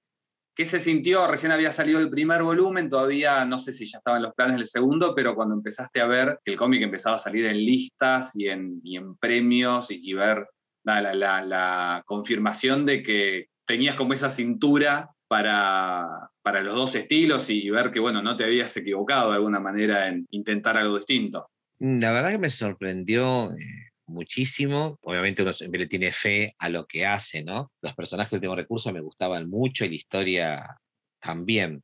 ¿Qué 0.55 0.65
se 0.65 0.79
sintió? 0.79 1.27
Recién 1.27 1.51
había 1.51 1.73
salido 1.73 1.99
el 1.99 2.09
primer 2.09 2.41
volumen, 2.43 2.89
todavía 2.89 3.43
no 3.43 3.59
sé 3.59 3.73
si 3.73 3.85
ya 3.85 3.97
estaban 3.97 4.21
los 4.21 4.33
planes 4.33 4.55
del 4.55 4.67
segundo, 4.67 5.13
pero 5.13 5.35
cuando 5.35 5.53
empezaste 5.53 5.99
a 5.99 6.07
ver 6.07 6.39
que 6.45 6.53
el 6.53 6.57
cómic 6.57 6.81
empezaba 6.81 7.17
a 7.17 7.19
salir 7.19 7.45
en 7.45 7.57
listas 7.57 8.31
y 8.37 8.47
en, 8.47 8.81
premios 9.19 9.91
y, 9.91 10.13
ver 10.13 10.47
la, 10.85 12.01
confirmación 12.05 12.85
de 12.85 13.03
que 13.03 13.47
tenías 13.65 13.95
como 13.95 14.13
esa 14.13 14.29
cintura 14.29 15.09
para, 15.27 16.29
para 16.41 16.61
los 16.61 16.75
dos 16.75 16.95
estilos 16.95 17.49
y 17.49 17.69
ver 17.69 17.91
que, 17.91 17.99
bueno, 17.99 18.21
no 18.21 18.37
te 18.37 18.45
habías 18.45 18.75
equivocado 18.77 19.29
de 19.29 19.35
alguna 19.35 19.59
manera 19.59 20.07
en 20.07 20.25
intentar 20.31 20.77
algo 20.77 20.97
distinto. 20.97 21.49
Mm, 21.79 21.99
la 21.99 22.11
verdad 22.11 22.31
que 22.31 22.37
me 22.37 22.49
sorprendió 22.49 23.51
eh, 23.51 23.91
muchísimo. 24.07 24.97
Obviamente 25.01 25.41
uno 25.41 25.53
siempre 25.53 25.87
tiene 25.87 26.11
fe 26.11 26.55
a 26.57 26.69
lo 26.69 26.85
que 26.85 27.05
hace, 27.05 27.43
¿no? 27.43 27.71
Los 27.81 27.95
personajes 27.95 28.31
del 28.31 28.37
último 28.39 28.55
recurso 28.55 28.91
me 28.91 29.01
gustaban 29.01 29.49
mucho 29.49 29.85
y 29.85 29.89
la 29.89 29.95
historia 29.95 30.77
también. 31.19 31.83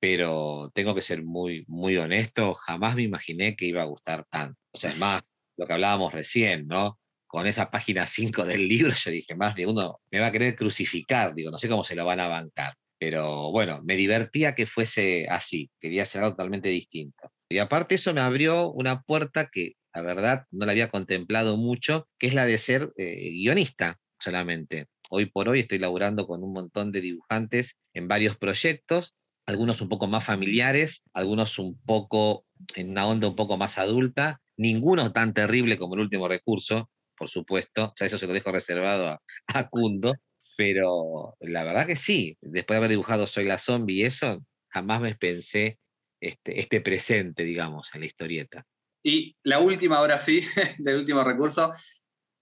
Pero 0.00 0.70
tengo 0.74 0.94
que 0.94 1.02
ser 1.02 1.22
muy, 1.22 1.64
muy 1.68 1.98
honesto, 1.98 2.54
jamás 2.54 2.96
me 2.96 3.02
imaginé 3.02 3.54
que 3.54 3.66
iba 3.66 3.82
a 3.82 3.86
gustar 3.86 4.24
tanto. 4.30 4.58
O 4.72 4.78
sea, 4.78 4.94
más 4.94 5.36
lo 5.58 5.66
que 5.66 5.74
hablábamos 5.74 6.14
recién, 6.14 6.66
¿no? 6.66 6.98
Con 7.30 7.46
esa 7.46 7.70
página 7.70 8.06
5 8.06 8.44
del 8.44 8.66
libro, 8.68 8.92
yo 8.92 9.10
dije, 9.12 9.36
más 9.36 9.54
de 9.54 9.64
uno 9.64 10.00
me 10.10 10.18
va 10.18 10.26
a 10.26 10.32
querer 10.32 10.56
crucificar, 10.56 11.32
digo, 11.32 11.52
no 11.52 11.60
sé 11.60 11.68
cómo 11.68 11.84
se 11.84 11.94
lo 11.94 12.04
van 12.04 12.18
a 12.18 12.26
bancar. 12.26 12.74
Pero 12.98 13.52
bueno, 13.52 13.80
me 13.84 13.94
divertía 13.94 14.54
que 14.56 14.66
fuese 14.66 15.28
así, 15.30 15.70
quería 15.80 16.02
hacer 16.02 16.22
algo 16.22 16.32
totalmente 16.32 16.68
distinto. 16.70 17.30
Y 17.48 17.58
aparte 17.58 17.94
eso 17.94 18.12
me 18.12 18.20
abrió 18.20 18.72
una 18.72 19.02
puerta 19.02 19.48
que 19.50 19.74
la 19.94 20.02
verdad 20.02 20.44
no 20.50 20.66
la 20.66 20.72
había 20.72 20.90
contemplado 20.90 21.56
mucho, 21.56 22.08
que 22.18 22.26
es 22.26 22.34
la 22.34 22.46
de 22.46 22.58
ser 22.58 22.90
eh, 22.96 23.30
guionista 23.30 23.98
solamente. 24.18 24.88
Hoy 25.08 25.26
por 25.26 25.48
hoy 25.48 25.60
estoy 25.60 25.78
laburando 25.78 26.26
con 26.26 26.42
un 26.42 26.52
montón 26.52 26.90
de 26.90 27.00
dibujantes 27.00 27.76
en 27.94 28.08
varios 28.08 28.36
proyectos, 28.38 29.14
algunos 29.46 29.80
un 29.80 29.88
poco 29.88 30.08
más 30.08 30.24
familiares, 30.24 31.02
algunos 31.12 31.60
un 31.60 31.80
poco 31.80 32.44
en 32.74 32.90
una 32.90 33.06
onda 33.06 33.28
un 33.28 33.36
poco 33.36 33.56
más 33.56 33.78
adulta, 33.78 34.40
ninguno 34.56 35.12
tan 35.12 35.32
terrible 35.32 35.78
como 35.78 35.94
el 35.94 36.00
último 36.00 36.26
recurso, 36.26 36.90
por 37.20 37.28
supuesto, 37.28 37.92
o 38.00 38.04
eso 38.04 38.16
se 38.16 38.26
lo 38.26 38.32
dejo 38.32 38.50
reservado 38.50 39.08
a, 39.08 39.22
a 39.46 39.68
Kundo, 39.68 40.14
pero 40.56 41.36
la 41.40 41.64
verdad 41.64 41.86
que 41.86 41.96
sí, 41.96 42.36
después 42.40 42.74
de 42.74 42.78
haber 42.78 42.90
dibujado 42.90 43.26
Soy 43.26 43.44
la 43.44 43.58
zombie 43.58 43.96
y 43.96 44.04
eso, 44.04 44.42
jamás 44.72 45.02
me 45.02 45.14
pensé 45.14 45.78
este, 46.18 46.58
este 46.60 46.80
presente, 46.80 47.44
digamos, 47.44 47.90
en 47.94 48.00
la 48.00 48.06
historieta. 48.06 48.66
Y 49.02 49.36
la 49.42 49.58
última, 49.58 49.98
ahora 49.98 50.18
sí, 50.18 50.42
del 50.78 50.96
último 50.96 51.22
recurso, 51.22 51.72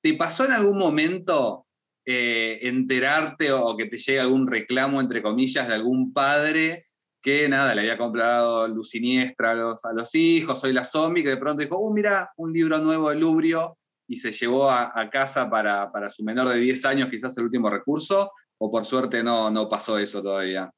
¿te 0.01 0.15
pasó 0.15 0.45
en 0.45 0.53
algún 0.53 0.79
momento 0.79 1.67
eh, 2.07 2.61
enterarte 2.63 3.51
o 3.51 3.77
que 3.77 3.87
te 3.87 3.97
llegue 3.97 4.21
algún 4.21 4.47
reclamo, 4.47 5.01
entre 5.01 5.23
comillas, 5.23 5.67
de 5.67 5.75
algún 5.75 6.13
padre 6.13 6.87
que 7.21 7.49
nada, 7.49 7.75
le 7.75 7.81
había 7.81 7.99
comprado 7.99 8.69
luz 8.69 8.91
siniestra 8.91 9.51
a 9.51 9.55
los, 9.55 9.85
a 9.85 9.93
los 9.93 10.15
hijos, 10.15 10.61
soy 10.61 10.73
la 10.73 10.85
zombie, 10.85 11.25
que 11.25 11.31
de 11.31 11.37
pronto 11.37 11.63
dijo, 11.63 11.77
oh, 11.77 11.93
mira, 11.93 12.31
un 12.37 12.53
libro 12.53 12.79
nuevo 12.79 13.11
de 13.11 13.17
Lubrio, 13.17 13.77
y 14.09 14.17
se 14.17 14.33
llevó 14.33 14.71
a, 14.71 15.11
casa 15.11 15.49
para, 15.51 16.09
su 16.09 16.25
menor 16.25 16.49
de 16.49 16.59
10 16.59 16.85
años, 16.87 17.11
quizás 17.11 17.37
el 17.37 17.45
último 17.45 17.69
recurso, 17.69 18.33
o 18.59 18.71
por 18.71 18.87
suerte 18.87 19.23
no, 19.23 19.51
no 19.51 19.69
pasó 19.69 19.99
eso 19.99 20.23
todavía? 20.23 20.71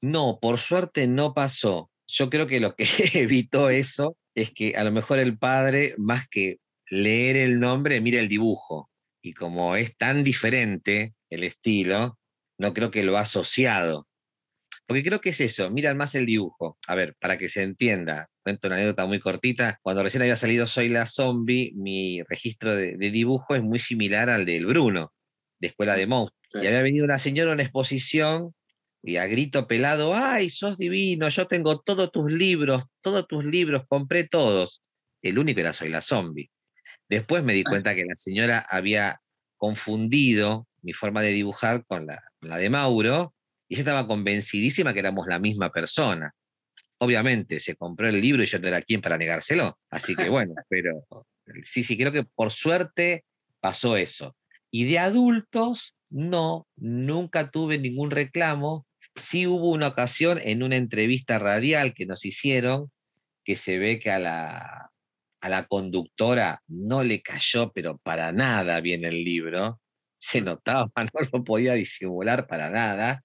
No, 0.00 0.38
por 0.40 0.58
suerte 0.58 1.08
no 1.08 1.34
pasó. 1.34 1.90
Yo 2.06 2.30
creo 2.30 2.46
que 2.46 2.60
lo 2.60 2.74
que 2.76 2.86
evitó 3.14 3.70
eso 3.70 4.16
es 4.34 4.52
que 4.52 4.76
a 4.76 4.84
lo 4.84 4.92
mejor 4.92 5.18
el 5.18 5.36
padre, 5.36 5.94
más 5.98 6.28
que 6.28 6.58
leer 6.88 7.36
el 7.36 7.58
nombre, 7.58 8.00
mira 8.00 8.20
el 8.20 8.28
dibujo. 8.28 8.88
Y 9.20 9.32
como 9.32 9.74
es 9.74 9.96
tan 9.96 10.22
diferente 10.22 11.14
el 11.28 11.42
estilo, 11.42 12.18
no 12.58 12.72
creo 12.72 12.92
que 12.92 13.02
lo 13.02 13.16
ha 13.16 13.22
asociado. 13.22 14.06
Porque 14.86 15.02
creo 15.02 15.20
que 15.20 15.30
es 15.30 15.40
eso, 15.40 15.68
miran 15.70 15.96
más 15.96 16.14
el 16.14 16.26
dibujo. 16.26 16.78
A 16.86 16.94
ver, 16.94 17.16
para 17.20 17.36
que 17.36 17.48
se 17.48 17.62
entienda, 17.62 18.28
cuento 18.42 18.68
una 18.68 18.76
anécdota 18.76 19.04
muy 19.04 19.18
cortita. 19.18 19.80
Cuando 19.82 20.02
recién 20.02 20.22
había 20.22 20.36
salido 20.36 20.66
Soy 20.66 20.88
la 20.88 21.06
Zombie, 21.06 21.72
mi 21.74 22.22
registro 22.22 22.76
de, 22.76 22.96
dibujo 22.96 23.56
es 23.56 23.62
muy 23.62 23.80
similar 23.80 24.30
al 24.30 24.44
del 24.44 24.64
Bruno, 24.64 25.12
de 25.58 25.68
Escuela 25.68 25.96
de 25.96 26.06
Monstruos. 26.06 26.62
Y 26.62 26.66
había 26.68 26.82
venido 26.82 27.04
una 27.04 27.18
señora 27.18 27.50
a 27.50 27.54
una 27.54 27.64
exposición 27.64 28.54
y 29.02 29.16
a 29.16 29.26
grito 29.26 29.66
pelado, 29.66 30.14
¡ay, 30.14 30.50
sos 30.50 30.78
divino! 30.78 31.28
Yo 31.28 31.48
tengo 31.48 31.80
todos 31.80 32.12
tus 32.12 32.30
libros, 32.30 32.84
todos 33.00 33.26
tus 33.26 33.44
libros, 33.44 33.82
compré 33.88 34.28
todos. 34.28 34.84
El 35.20 35.40
único 35.40 35.58
era 35.58 35.72
Soy 35.72 35.88
la 35.88 36.00
Zombie. 36.00 36.50
Después 37.08 37.42
me 37.42 37.54
di 37.54 37.64
cuenta 37.64 37.96
que 37.96 38.04
la 38.04 38.14
señora 38.14 38.64
había 38.70 39.20
confundido 39.56 40.68
mi 40.82 40.92
forma 40.92 41.22
de 41.22 41.30
dibujar 41.30 41.84
con 41.86 42.06
la, 42.06 42.22
la 42.40 42.58
de 42.58 42.70
Mauro 42.70 43.34
y 43.68 43.74
ella 43.74 43.82
estaba 43.82 44.06
convencidísima 44.06 44.92
que 44.92 45.00
éramos 45.00 45.26
la 45.26 45.38
misma 45.38 45.70
persona. 45.70 46.32
Obviamente 46.98 47.60
se 47.60 47.76
compró 47.76 48.08
el 48.08 48.20
libro 48.20 48.42
y 48.42 48.46
yo 48.46 48.58
no 48.58 48.68
era 48.68 48.82
quien 48.82 49.00
para 49.00 49.18
negárselo. 49.18 49.78
Así 49.90 50.14
que 50.14 50.28
bueno, 50.28 50.54
pero 50.68 51.04
sí, 51.64 51.82
sí, 51.82 51.96
creo 51.96 52.12
que 52.12 52.24
por 52.24 52.50
suerte 52.50 53.24
pasó 53.60 53.96
eso. 53.96 54.36
Y 54.70 54.84
de 54.84 54.98
adultos, 54.98 55.94
no, 56.10 56.66
nunca 56.76 57.50
tuve 57.50 57.78
ningún 57.78 58.10
reclamo. 58.10 58.86
Sí 59.14 59.46
hubo 59.46 59.70
una 59.70 59.88
ocasión 59.88 60.40
en 60.42 60.62
una 60.62 60.76
entrevista 60.76 61.38
radial 61.38 61.94
que 61.94 62.06
nos 62.06 62.24
hicieron, 62.24 62.90
que 63.44 63.56
se 63.56 63.78
ve 63.78 63.98
que 63.98 64.10
a 64.10 64.18
la, 64.18 64.90
a 65.40 65.48
la 65.48 65.66
conductora 65.66 66.62
no 66.66 67.02
le 67.02 67.22
cayó, 67.22 67.72
pero 67.72 67.98
para 67.98 68.32
nada 68.32 68.80
bien 68.80 69.04
el 69.04 69.24
libro. 69.24 69.80
Se 70.18 70.40
notaba, 70.40 70.90
no 71.14 71.28
lo 71.32 71.44
podía 71.44 71.74
disimular 71.74 72.46
para 72.46 72.70
nada 72.70 73.22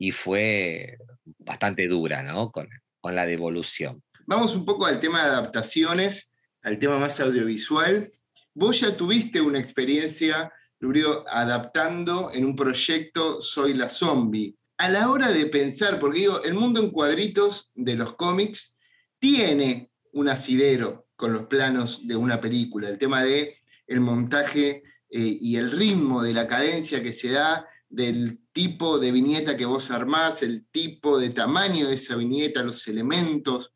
y 0.00 0.12
fue 0.12 0.96
bastante 1.38 1.86
dura, 1.86 2.22
¿no? 2.22 2.50
Con, 2.50 2.68
la 3.02 3.24
devolución. 3.24 4.02
Vamos 4.26 4.54
un 4.54 4.66
poco 4.66 4.84
al 4.84 5.00
tema 5.00 5.22
de 5.22 5.30
adaptaciones, 5.30 6.34
al 6.62 6.78
tema 6.78 6.98
más 6.98 7.18
audiovisual. 7.18 8.12
Vos 8.52 8.80
ya 8.80 8.94
tuviste 8.94 9.40
una 9.40 9.58
experiencia, 9.58 10.52
Lurio, 10.80 11.24
adaptando 11.26 12.30
en 12.32 12.44
un 12.44 12.54
proyecto 12.54 13.40
Soy 13.40 13.72
la 13.72 13.88
Zombie. 13.88 14.54
A 14.76 14.90
la 14.90 15.10
hora 15.10 15.30
de 15.32 15.46
pensar, 15.46 15.98
porque 15.98 16.20
digo, 16.20 16.42
el 16.42 16.54
mundo 16.54 16.80
en 16.80 16.90
cuadritos 16.90 17.72
de 17.74 17.94
los 17.94 18.14
cómics 18.16 18.76
tiene 19.18 19.90
un 20.12 20.28
asidero 20.28 21.08
con 21.16 21.32
los 21.32 21.46
planos 21.46 22.06
de 22.06 22.16
una 22.16 22.38
película, 22.38 22.88
el 22.88 22.98
tema 22.98 23.24
de 23.24 23.58
el 23.86 24.00
montaje 24.00 24.82
eh, 25.08 25.38
y 25.40 25.56
el 25.56 25.72
ritmo 25.72 26.22
de 26.22 26.34
la 26.34 26.46
cadencia 26.46 27.02
que 27.02 27.14
se 27.14 27.30
da 27.30 27.66
del 27.90 28.38
tipo 28.52 28.98
de 28.98 29.10
viñeta 29.10 29.56
que 29.56 29.66
vos 29.66 29.90
armás, 29.90 30.42
el 30.42 30.66
tipo 30.68 31.18
de 31.18 31.30
tamaño 31.30 31.88
de 31.88 31.94
esa 31.94 32.16
viñeta, 32.16 32.62
los 32.62 32.86
elementos. 32.88 33.74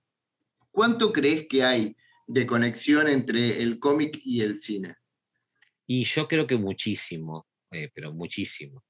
¿Cuánto 0.70 1.12
crees 1.12 1.46
que 1.48 1.64
hay 1.64 1.96
de 2.26 2.46
conexión 2.46 3.08
entre 3.08 3.60
el 3.62 3.78
cómic 3.78 4.20
y 4.24 4.40
el 4.40 4.58
cine? 4.58 4.94
Y 5.86 6.04
yo 6.04 6.26
creo 6.28 6.46
que 6.46 6.56
muchísimo, 6.56 7.46
eh, 7.70 7.90
pero 7.92 8.12
muchísimo. 8.14 8.84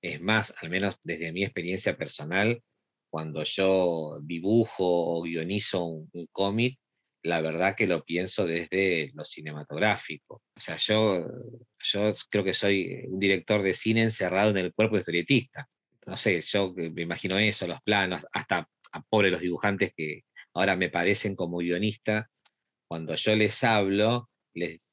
Es 0.00 0.20
más, 0.20 0.54
al 0.62 0.70
menos 0.70 0.98
desde 1.02 1.32
mi 1.32 1.42
experiencia 1.42 1.96
personal, 1.96 2.62
cuando 3.10 3.42
yo 3.42 4.20
dibujo 4.22 4.84
o 4.84 5.22
guionizo 5.22 5.84
un 5.84 6.28
cómic, 6.30 6.78
la 7.22 7.40
verdad 7.40 7.74
que 7.76 7.86
lo 7.86 8.04
pienso 8.04 8.46
desde 8.46 9.10
lo 9.14 9.24
cinematográfico. 9.24 10.42
O 10.56 10.60
sea, 10.60 10.76
yo, 10.76 11.26
yo 11.78 12.12
creo 12.30 12.44
que 12.44 12.54
soy 12.54 13.04
un 13.08 13.18
director 13.18 13.62
de 13.62 13.74
cine 13.74 14.02
encerrado 14.02 14.50
en 14.50 14.58
el 14.58 14.72
cuerpo 14.72 14.94
de 14.94 15.00
historietista. 15.00 15.68
No 16.06 16.16
sé, 16.16 16.40
yo 16.40 16.72
me 16.74 17.02
imagino 17.02 17.38
eso, 17.38 17.66
los 17.66 17.82
planos, 17.82 18.22
hasta 18.32 18.68
a 18.92 19.02
pobre 19.02 19.30
los 19.30 19.40
dibujantes 19.40 19.92
que 19.94 20.22
ahora 20.54 20.76
me 20.76 20.88
parecen 20.88 21.36
como 21.36 21.58
guionista, 21.58 22.28
cuando 22.88 23.14
yo 23.14 23.36
les 23.36 23.62
hablo, 23.64 24.30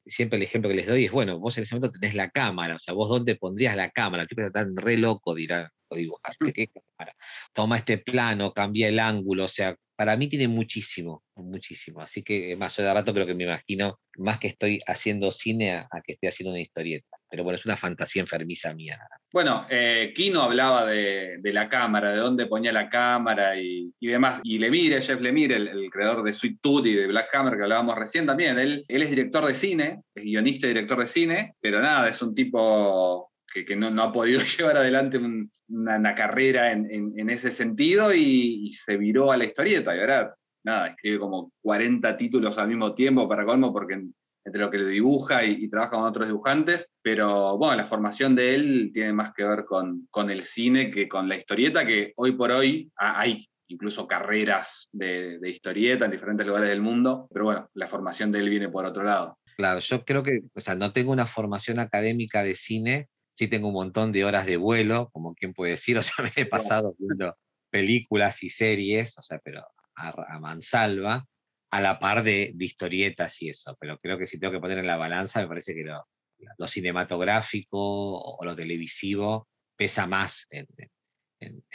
siempre 0.05 0.37
el 0.37 0.43
ejemplo 0.43 0.69
que 0.69 0.75
les 0.75 0.87
doy 0.87 1.05
es, 1.05 1.11
bueno, 1.11 1.39
vos 1.39 1.57
en 1.57 1.63
ese 1.63 1.75
momento 1.75 1.97
tenés 1.97 2.13
la 2.13 2.29
cámara, 2.29 2.75
o 2.75 2.79
sea, 2.79 2.93
vos 2.93 3.09
dónde 3.09 3.35
pondrías 3.35 3.75
la 3.75 3.89
cámara, 3.89 4.23
el 4.23 4.29
tipo 4.29 4.41
está 4.41 4.63
tan 4.63 4.75
re 4.75 4.97
loco, 4.97 5.33
dirá, 5.33 5.71
o 5.87 5.95
dibujar, 5.95 6.35
¿qué 6.53 6.67
cámara? 6.67 7.15
Toma 7.53 7.77
este 7.77 7.97
plano, 7.97 8.53
cambia 8.53 8.87
el 8.89 8.99
ángulo, 8.99 9.45
o 9.45 9.47
sea, 9.47 9.75
para 9.95 10.17
mí 10.17 10.27
tiene 10.27 10.47
muchísimo, 10.47 11.23
muchísimo. 11.35 12.01
Así 12.01 12.21
que 12.21 12.55
más 12.55 12.75
de 12.75 12.93
rato 12.93 13.13
creo 13.13 13.25
que 13.25 13.33
me 13.33 13.45
imagino 13.45 13.99
más 14.17 14.39
que 14.39 14.47
estoy 14.47 14.79
haciendo 14.87 15.31
cine 15.31 15.73
a, 15.73 15.87
que 16.03 16.13
esté 16.13 16.27
haciendo 16.27 16.51
una 16.51 16.61
historieta. 16.61 17.17
Pero 17.29 17.43
bueno, 17.43 17.55
es 17.55 17.65
una 17.65 17.77
fantasía 17.77 18.21
enfermiza 18.21 18.73
mía. 18.73 18.99
Bueno, 19.31 19.65
eh, 19.69 20.13
Kino 20.15 20.41
hablaba 20.41 20.85
de, 20.85 21.39
la 21.43 21.67
cámara, 21.67 22.11
de 22.11 22.17
dónde 22.17 22.45
ponía 22.45 22.71
la 22.71 22.89
cámara 22.89 23.59
y, 23.59 23.91
demás. 23.99 24.41
Y 24.43 24.59
Lemire, 24.59 25.01
Jeff 25.01 25.19
Lemire, 25.19 25.55
el, 25.55 25.89
creador 25.89 26.23
de 26.23 26.33
Sweet 26.33 26.59
Tooth 26.61 26.85
y 26.85 26.93
de 26.93 27.07
Black 27.07 27.33
Hammer 27.33 27.57
que 27.57 27.63
hablábamos 27.63 27.95
recién 27.95 28.25
también, 28.25 28.59
él 28.59 28.85
es 28.87 29.09
director 29.09 29.45
de 29.45 29.55
cine, 29.55 30.01
es 30.13 30.23
guionista 30.23 30.67
y 30.67 30.69
director 30.69 30.99
de 30.99 31.07
cine, 31.07 31.53
pero 31.59 31.81
nada, 31.81 32.07
es 32.09 32.21
un 32.21 32.33
tipo 32.35 33.31
que, 33.53 33.75
no, 33.75 33.87
ha 34.01 34.11
podido 34.11 34.39
llevar 34.57 34.77
adelante 34.77 35.19
una, 35.67 36.15
carrera 36.15 36.71
en, 36.71 37.29
ese 37.29 37.51
sentido 37.51 38.13
y, 38.13 38.71
se 38.73 38.97
viró 38.97 39.31
a 39.31 39.37
la 39.37 39.45
historieta. 39.45 39.95
Y 39.95 39.99
ahora, 39.99 40.35
nada, 40.63 40.87
escribe 40.87 41.19
como 41.19 41.51
40 41.61 42.17
títulos 42.17 42.57
al 42.57 42.67
mismo 42.67 42.93
tiempo 42.93 43.27
para 43.27 43.45
colmo, 43.45 43.71
porque 43.71 44.03
entre 44.45 44.61
lo 44.61 44.69
que 44.69 44.77
le 44.77 44.89
dibuja 44.89 45.43
y, 45.43 45.67
trabaja 45.69 45.91
con 45.91 46.03
otros 46.03 46.27
dibujantes, 46.27 46.91
pero 47.01 47.57
bueno, 47.57 47.75
la 47.77 47.85
formación 47.85 48.35
de 48.35 48.53
él 48.53 48.91
tiene 48.93 49.11
más 49.11 49.33
que 49.33 49.43
ver 49.43 49.65
con, 49.65 50.07
con 50.11 50.29
el 50.29 50.43
cine 50.43 50.91
que 50.91 51.07
con 51.07 51.27
la 51.27 51.35
historieta, 51.35 51.85
que 51.85 52.13
hoy 52.15 52.33
por 52.33 52.51
hoy 52.51 52.91
hay 52.95 53.43
incluso 53.67 54.07
carreras 54.07 54.87
de, 54.91 55.39
de, 55.39 55.49
historieta 55.49 56.05
en 56.05 56.11
diferentes 56.11 56.45
lugares 56.45 56.69
del 56.69 56.81
mundo, 56.81 57.27
pero 57.33 57.45
bueno, 57.45 57.69
la 57.73 57.87
formación 57.87 58.31
de 58.31 58.37
él 58.37 58.49
viene 58.49 58.69
por 58.69 58.85
otro 58.85 59.03
lado. 59.03 59.39
Claro, 59.55 59.79
yo 59.79 60.03
creo 60.03 60.21
que, 60.21 60.41
o 60.53 60.61
sea, 60.61 60.75
no 60.75 60.91
tengo 60.91 61.11
una 61.11 61.25
formación 61.25 61.79
académica 61.79 62.43
de 62.43 62.55
cine, 62.55 63.07
sí 63.35 63.47
tengo 63.47 63.67
un 63.67 63.73
montón 63.73 64.11
de 64.11 64.23
horas 64.23 64.45
de 64.45 64.57
vuelo, 64.57 65.09
como 65.11 65.35
quien 65.35 65.53
puede 65.53 65.71
decir, 65.71 65.97
o 65.97 66.03
sea, 66.03 66.15
me 66.25 66.31
he 66.35 66.45
pasado 66.45 66.95
viendo 66.97 67.37
películas 67.69 68.41
y 68.43 68.49
series, 68.49 69.17
o 69.17 69.21
sea, 69.21 69.39
pero 69.43 69.63
a, 69.95 70.39
mansalva, 70.39 71.27
a 71.71 71.81
la 71.81 71.99
par 71.99 72.23
de, 72.23 72.55
historietas 72.57 73.41
y 73.41 73.49
eso, 73.49 73.77
pero 73.79 73.99
creo 73.99 74.17
que 74.17 74.25
si 74.25 74.39
tengo 74.39 74.53
que 74.53 74.59
poner 74.59 74.77
en 74.77 74.87
la 74.87 74.97
balanza, 74.97 75.41
me 75.41 75.47
parece 75.47 75.75
que 75.75 75.83
lo, 75.83 76.67
cinematográfico 76.67 77.77
o 77.77 78.43
lo 78.45 78.55
televisivo 78.55 79.47
pesa 79.75 80.07
más 80.07 80.47
en, 80.49 80.67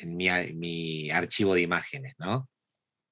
mi, 0.07 1.11
archivo 1.11 1.55
de 1.55 1.61
imágenes, 1.61 2.15
¿no? 2.19 2.49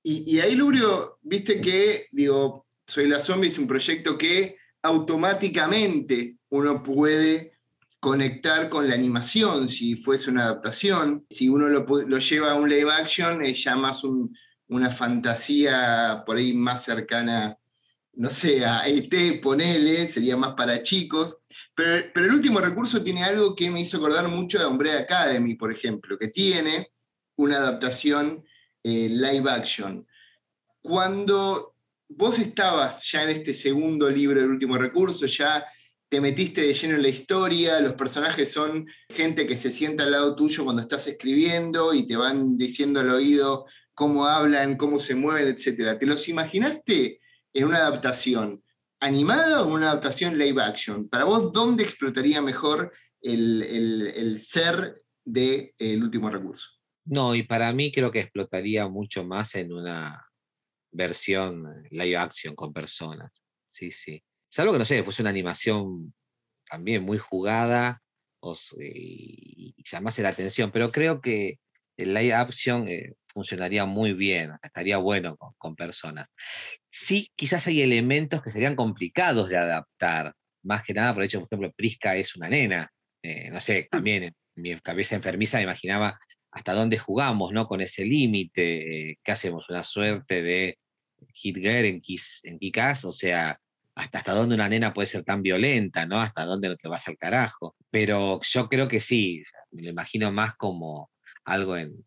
Y, 0.02 0.36
y 0.36 0.40
ahí, 0.40 0.54
Lurio, 0.54 1.18
viste 1.20 1.60
que, 1.60 2.06
digo, 2.12 2.66
Soy 2.86 3.06
la 3.06 3.18
Zombie 3.18 3.48
es 3.48 3.58
un 3.58 3.66
proyecto 3.66 4.16
que 4.16 4.56
automáticamente 4.82 6.38
uno 6.50 6.82
puede 6.82 7.57
conectar 8.00 8.68
con 8.68 8.88
la 8.88 8.94
animación, 8.94 9.68
si 9.68 9.96
fuese 9.96 10.30
una 10.30 10.44
adaptación. 10.44 11.26
Si 11.28 11.48
uno 11.48 11.68
lo, 11.68 12.18
lleva 12.18 12.52
a 12.52 12.54
un 12.54 12.68
live 12.68 12.90
action, 12.92 13.44
es 13.44 13.64
ya 13.64 13.76
más 13.76 14.02
una 14.68 14.90
fantasía 14.90 16.22
por 16.24 16.36
ahí 16.36 16.52
más 16.52 16.84
cercana, 16.84 17.58
no 18.14 18.30
sé, 18.30 18.64
a 18.64 18.86
ET, 18.86 19.40
ponele, 19.42 20.08
sería 20.08 20.36
más 20.36 20.54
para 20.54 20.82
chicos. 20.82 21.38
Pero, 21.74 22.10
el 22.14 22.34
último 22.34 22.60
recurso 22.60 23.02
tiene 23.02 23.24
algo 23.24 23.54
que 23.54 23.70
me 23.70 23.80
hizo 23.80 23.96
acordar 23.96 24.28
mucho 24.28 24.58
de 24.58 24.66
Umbrella 24.66 25.00
Academy, 25.00 25.54
por 25.54 25.72
ejemplo, 25.72 26.16
que 26.18 26.28
tiene 26.28 26.92
una 27.36 27.56
adaptación 27.56 28.44
eh, 28.82 29.08
live 29.08 29.50
action. 29.50 30.06
Cuando 30.80 31.74
vos 32.08 32.38
estabas 32.38 33.08
ya 33.10 33.24
en 33.24 33.30
este 33.30 33.52
segundo 33.52 34.08
libro, 34.08 34.40
el 34.40 34.50
último 34.50 34.76
recurso, 34.78 35.26
ya 35.26 35.64
te 36.08 36.20
metiste 36.20 36.62
de 36.62 36.72
lleno 36.72 36.94
en 36.94 37.02
la 37.02 37.08
historia, 37.08 37.80
los 37.80 37.92
personajes 37.92 38.50
son 38.50 38.86
gente 39.10 39.46
que 39.46 39.56
se 39.56 39.70
sienta 39.70 40.04
al 40.04 40.12
lado 40.12 40.34
tuyo 40.34 40.64
cuando 40.64 40.82
estás 40.82 41.06
escribiendo 41.06 41.92
y 41.92 42.06
te 42.06 42.16
van 42.16 42.56
diciendo 42.56 43.00
al 43.00 43.10
oído 43.10 43.66
cómo 43.92 44.26
hablan, 44.26 44.76
cómo 44.76 44.98
se 44.98 45.14
mueven, 45.14 45.48
etc. 45.48 45.98
¿Te 45.98 46.06
los 46.06 46.28
imaginaste 46.28 47.20
en 47.52 47.64
una 47.64 47.78
adaptación 47.78 48.62
animada 49.00 49.62
o 49.62 49.74
una 49.74 49.90
adaptación 49.90 50.38
live 50.38 50.62
action? 50.62 51.08
Para 51.08 51.24
vos, 51.24 51.52
¿dónde 51.52 51.82
explotaría 51.82 52.40
mejor 52.40 52.92
el, 53.20 54.38
ser 54.40 55.02
del 55.24 55.74
el 55.78 56.02
último 56.02 56.30
recurso? 56.30 56.70
No, 57.04 57.34
y 57.34 57.42
para 57.42 57.72
mí 57.72 57.92
creo 57.92 58.10
que 58.10 58.20
explotaría 58.20 58.86
mucho 58.88 59.24
más 59.24 59.54
en 59.56 59.72
una 59.72 60.24
versión 60.90 61.82
live 61.90 62.16
action 62.16 62.54
con 62.54 62.72
personas. 62.72 63.44
Sí, 63.68 63.90
sí. 63.90 64.22
Salvo 64.50 64.72
que, 64.72 64.78
no 64.78 64.84
sé, 64.84 65.02
fuese 65.04 65.22
una 65.22 65.30
animación 65.30 66.14
también 66.68 67.02
muy 67.02 67.18
jugada 67.18 68.00
o, 68.40 68.54
y, 68.80 69.74
llamase 69.84 70.22
la 70.22 70.30
atención, 70.30 70.70
pero 70.70 70.92
creo 70.92 71.20
que 71.20 71.58
el 71.96 72.14
live 72.14 72.34
action 72.34 72.88
eh, 72.88 73.14
funcionaría 73.26 73.84
muy 73.84 74.12
bien, 74.12 74.52
estaría 74.62 74.98
bueno 74.98 75.36
con, 75.36 75.74
personas. 75.74 76.28
Sí, 76.90 77.30
quizás 77.34 77.66
hay 77.66 77.82
elementos 77.82 78.42
que 78.42 78.50
serían 78.50 78.76
complicados 78.76 79.48
de 79.48 79.56
adaptar, 79.56 80.34
más 80.62 80.82
que 80.82 80.94
nada 80.94 81.12
por 81.12 81.22
el 81.22 81.26
hecho, 81.26 81.40
por 81.40 81.48
ejemplo, 81.48 81.72
Prisca 81.76 82.16
es 82.16 82.36
una 82.36 82.48
nena, 82.48 82.90
eh, 83.22 83.50
no 83.50 83.60
sé, 83.60 83.82
mm. 83.82 83.88
también 83.90 84.22
en 84.24 84.34
mi 84.54 84.78
cabeza 84.80 85.16
enfermiza 85.16 85.58
me 85.58 85.64
imaginaba 85.64 86.18
hasta 86.50 86.72
dónde 86.72 86.98
jugamos, 86.98 87.52
¿no? 87.52 87.66
Con 87.66 87.80
ese 87.80 88.04
límite, 88.04 89.10
eh, 89.10 89.18
¿qué 89.22 89.32
hacemos? 89.32 89.68
Una 89.68 89.84
suerte 89.84 90.42
de 90.42 90.78
Hitler 91.42 91.84
en, 91.84 92.02
en 92.42 92.58
Kikaz, 92.58 93.04
o 93.04 93.12
sea, 93.12 93.58
hasta, 93.98 94.18
hasta 94.18 94.32
dónde 94.34 94.54
una 94.54 94.68
nena 94.68 94.94
puede 94.94 95.06
ser 95.06 95.24
tan 95.24 95.42
violenta, 95.42 96.06
¿no? 96.06 96.20
Hasta 96.20 96.44
dónde 96.44 96.76
te 96.76 96.88
vas 96.88 97.08
al 97.08 97.18
carajo. 97.18 97.76
Pero 97.90 98.40
yo 98.42 98.68
creo 98.68 98.88
que 98.88 99.00
sí, 99.00 99.42
me 99.72 99.82
lo 99.82 99.90
imagino 99.90 100.30
más 100.32 100.56
como 100.56 101.10
algo 101.44 101.76
en, 101.76 102.04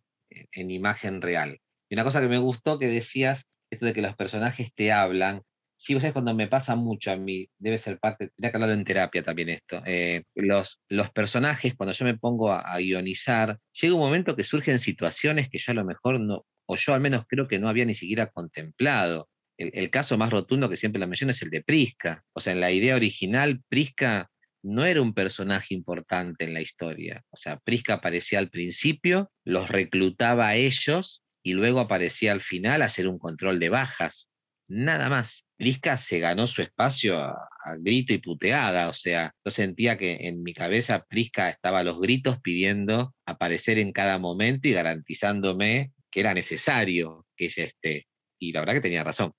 imagen 0.54 1.22
real. 1.22 1.60
Y 1.90 1.96
una 1.96 2.04
cosa 2.04 2.22
que 2.22 2.28
me 2.30 2.38
gustó 2.38 2.80
que 2.80 2.88
decías, 2.88 3.44
esto 3.70 3.86
de 3.86 3.94
que 3.94 4.02
los 4.02 4.16
personajes 4.16 4.74
te 4.74 4.92
hablan, 4.92 5.42
Sí, 5.76 5.96
vos 5.96 6.02
sabés, 6.02 6.14
cuando 6.14 6.36
me 6.36 6.48
pasa 6.48 6.76
mucho 6.76 7.12
a 7.12 7.16
mí, 7.16 7.50
debe 7.58 7.80
ser 7.80 7.98
parte, 7.98 8.28
tendría 8.28 8.52
que 8.52 8.58
hablarlo 8.58 8.76
en 8.76 8.84
terapia 8.86 9.24
también 9.24 9.50
esto. 9.50 9.82
eh, 9.88 10.22
los, 10.36 10.80
los 10.90 11.10
personajes, 11.10 11.74
cuando 11.74 11.92
yo 11.92 12.06
me 12.06 12.16
pongo 12.20 12.52
a, 12.52 12.60
a 12.60 12.78
guionizar, 12.78 13.58
llega 13.72 13.96
un 13.96 14.00
momento 14.00 14.36
que 14.36 14.44
surgen 14.44 14.78
situaciones 14.78 15.50
que 15.50 15.58
yo 15.58 15.72
a 15.72 15.74
lo 15.76 15.84
mejor 15.84 16.20
no, 16.20 16.46
o 16.68 16.76
yo 16.76 16.94
al 16.94 17.02
menos 17.02 17.26
creo 17.28 17.48
que 17.48 17.58
no 17.58 17.68
había 17.68 17.86
ni 17.86 17.96
siquiera 17.96 18.28
contemplado. 18.28 19.28
El, 19.74 19.90
caso 19.90 20.18
más 20.18 20.32
rotundo 20.32 20.70
que 20.70 20.78
siempre 20.78 21.00
lo 21.00 21.08
menciono 21.08 21.32
es 21.32 21.42
el 21.42 21.50
de 21.50 21.64
Prisca. 21.64 22.24
O 22.34 22.42
sea, 22.42 22.54
en 22.54 22.62
la 22.62 22.72
idea 22.72 22.96
original, 22.96 23.62
Prisca 23.70 24.30
no 24.64 24.86
era 24.86 25.02
un 25.02 25.14
personaje 25.14 25.74
importante 25.74 26.46
en 26.46 26.54
la 26.54 26.62
historia. 26.62 27.24
O 27.30 27.38
sea, 27.38 27.60
Prisca 27.60 27.96
aparecía 27.96 28.40
al 28.40 28.50
principio, 28.50 29.32
los 29.44 29.70
reclutaba 29.70 30.50
a 30.50 30.56
ellos 30.56 31.24
y 31.44 31.54
luego 31.54 31.80
aparecía 31.80 32.32
al 32.32 32.42
final 32.42 32.82
a 32.82 32.86
hacer 32.86 33.08
un 33.08 33.20
control 33.20 33.60
de 33.60 33.70
bajas. 33.70 34.30
Nada 34.68 35.10
más. 35.10 35.46
Prisca 35.58 35.98
se 35.98 36.20
ganó 36.20 36.48
su 36.48 36.64
espacio 36.64 37.20
a, 37.20 37.32
a 37.64 37.76
grito 37.78 38.14
y 38.14 38.18
puteada. 38.18 38.90
O 38.90 38.94
sea, 38.94 39.34
yo 39.46 39.52
sentía 39.52 39.98
que 39.98 40.28
en 40.28 40.42
mi 40.42 40.54
cabeza 40.54 41.06
Prisca 41.08 41.50
estaba 41.50 41.80
a 41.80 41.84
los 41.84 42.00
gritos 42.00 42.40
pidiendo 42.42 43.14
aparecer 43.26 43.78
en 43.78 43.92
cada 43.92 44.18
momento 44.18 44.68
y 44.68 44.74
garantizándome 44.74 45.92
que 46.10 46.20
era 46.20 46.34
necesario 46.34 47.26
que 47.36 47.46
ella 47.46 47.66
esté. 47.66 48.08
Y 48.40 48.52
la 48.52 48.62
verdad 48.62 48.76
que 48.76 48.82
tenía 48.82 49.04
razón. 49.04 49.34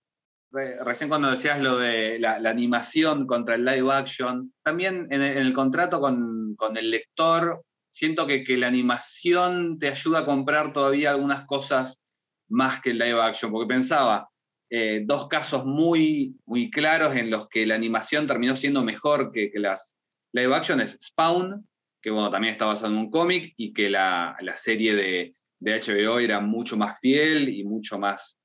Re- 0.53 0.83
Recién 0.85 1.09
cuando 1.09 1.31
decías 1.31 1.59
lo 1.61 1.79
de 1.79 2.19
la, 2.19 2.37
animación 2.37 3.27
contra 3.27 3.55
el 3.55 3.65
live 3.65 3.93
action, 3.93 4.53
también 4.62 5.09
en 5.11 5.23
el, 5.23 5.53
contrato 5.55 6.01
con, 6.01 6.57
el 6.77 6.91
lector, 6.91 7.65
siento 7.91 8.27
que, 8.27 8.45
la 8.59 8.67
animación 8.67 9.79
te 9.79 9.88
ayuda 9.88 10.21
a 10.21 10.25
comprar 10.25 10.73
todavía 10.73 11.11
algunas 11.11 11.47
cosas 11.47 12.01
más 12.49 12.83
que 12.83 12.91
el 12.91 12.99
live 12.99 13.21
action, 13.21 13.51
porque 13.51 13.69
pensaba, 13.69 14.29
eh, 14.71 15.03
dos 15.05 15.27
casos 15.29 15.65
muy, 15.65 16.37
muy 16.45 16.71
claros 16.71 17.17
en 17.17 17.31
los 17.31 17.49
que 17.49 17.67
la 17.67 17.75
animación 17.75 18.27
terminó 18.27 18.57
siendo 18.57 18.83
mejor 18.83 19.33
que, 19.33 19.51
que 19.51 19.59
las 19.59 19.97
live 20.33 20.55
action 20.55 20.81
es 20.81 20.99
Spawn, 21.01 21.67
que 22.03 22.11
bueno, 22.11 22.31
también 22.31 22.53
está 22.53 22.67
basado 22.67 22.93
en 22.93 22.99
un 22.99 23.11
cómic, 23.11 23.55
y 23.57 23.73
que 23.73 23.88
la, 23.88 24.37
la 24.41 24.57
serie 24.57 24.95
de, 24.95 25.35
de 25.61 25.81
HBO 25.81 26.19
era 26.19 26.41
mucho 26.41 26.77
más 26.77 26.99
fiel 26.99 27.49
y 27.49 27.65
mucho 27.65 27.99
más 27.99 28.38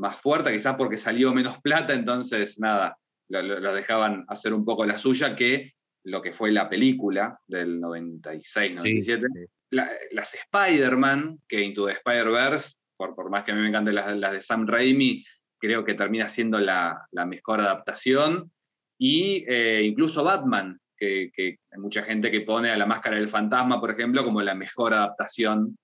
más 0.00 0.16
fuerte, 0.20 0.50
quizás 0.52 0.74
porque 0.76 0.96
salió 0.96 1.32
menos 1.32 1.60
plata, 1.60 1.92
entonces 1.94 2.58
nada, 2.58 2.96
lo, 3.28 3.42
lo- 3.42 3.74
dejaban 3.74 4.24
hacer 4.28 4.52
un 4.54 4.64
poco 4.64 4.84
la 4.84 4.98
suya 4.98 5.36
que 5.36 5.74
lo 6.04 6.22
que 6.22 6.32
fue 6.32 6.50
la 6.50 6.68
película 6.68 7.38
del 7.46 7.78
96, 7.80 8.74
97. 8.76 9.26
sí. 9.32 9.40
La- 9.72 9.90
las 10.12 10.34
Spider-Man, 10.34 11.40
que 11.46 11.60
Into 11.62 11.86
the 11.86 11.92
Spider-Verse, 11.92 12.74
por, 12.96 13.14
por 13.14 13.30
más 13.30 13.44
que 13.44 13.52
a 13.52 13.54
mí 13.54 13.60
me 13.60 13.68
encanten 13.68 13.94
las, 13.94 14.16
las 14.16 14.32
de 14.32 14.40
Sam 14.40 14.66
Raimi, 14.66 15.24
creo 15.60 15.84
que 15.84 15.94
termina 15.94 16.26
siendo 16.26 16.58
la, 16.58 17.06
la 17.12 17.26
mejor 17.26 17.60
adaptación. 17.60 18.50
Y 18.98 19.44
eh, 19.46 19.82
incluso 19.84 20.24
Batman, 20.24 20.78
que, 20.96 21.30
que 21.34 21.58
hay 21.70 21.78
mucha 21.78 22.02
gente 22.02 22.30
que 22.30 22.40
pone 22.40 22.70
a 22.70 22.76
la 22.76 22.86
máscara 22.86 23.16
del 23.16 23.28
fantasma, 23.28 23.80
por 23.80 23.90
ejemplo, 23.90 24.24
como 24.24 24.42
la 24.42 24.54
mejor 24.54 24.92
adaptación 24.94 25.78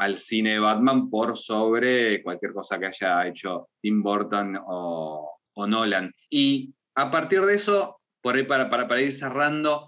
al 0.00 0.16
cine 0.16 0.52
de 0.52 0.58
Batman 0.58 1.10
por 1.10 1.36
sobre 1.36 2.22
cualquier 2.22 2.54
cosa 2.54 2.78
que 2.78 2.86
haya 2.86 3.26
hecho 3.26 3.68
Tim 3.82 4.02
Burton 4.02 4.58
o, 4.66 5.30
o 5.52 5.66
Nolan. 5.66 6.10
Y 6.30 6.72
a 6.94 7.10
partir 7.10 7.42
de 7.42 7.54
eso, 7.54 8.00
por 8.22 8.34
ahí 8.34 8.44
para, 8.44 8.70
para, 8.70 8.88
para 8.88 9.02
ir 9.02 9.12
cerrando, 9.12 9.86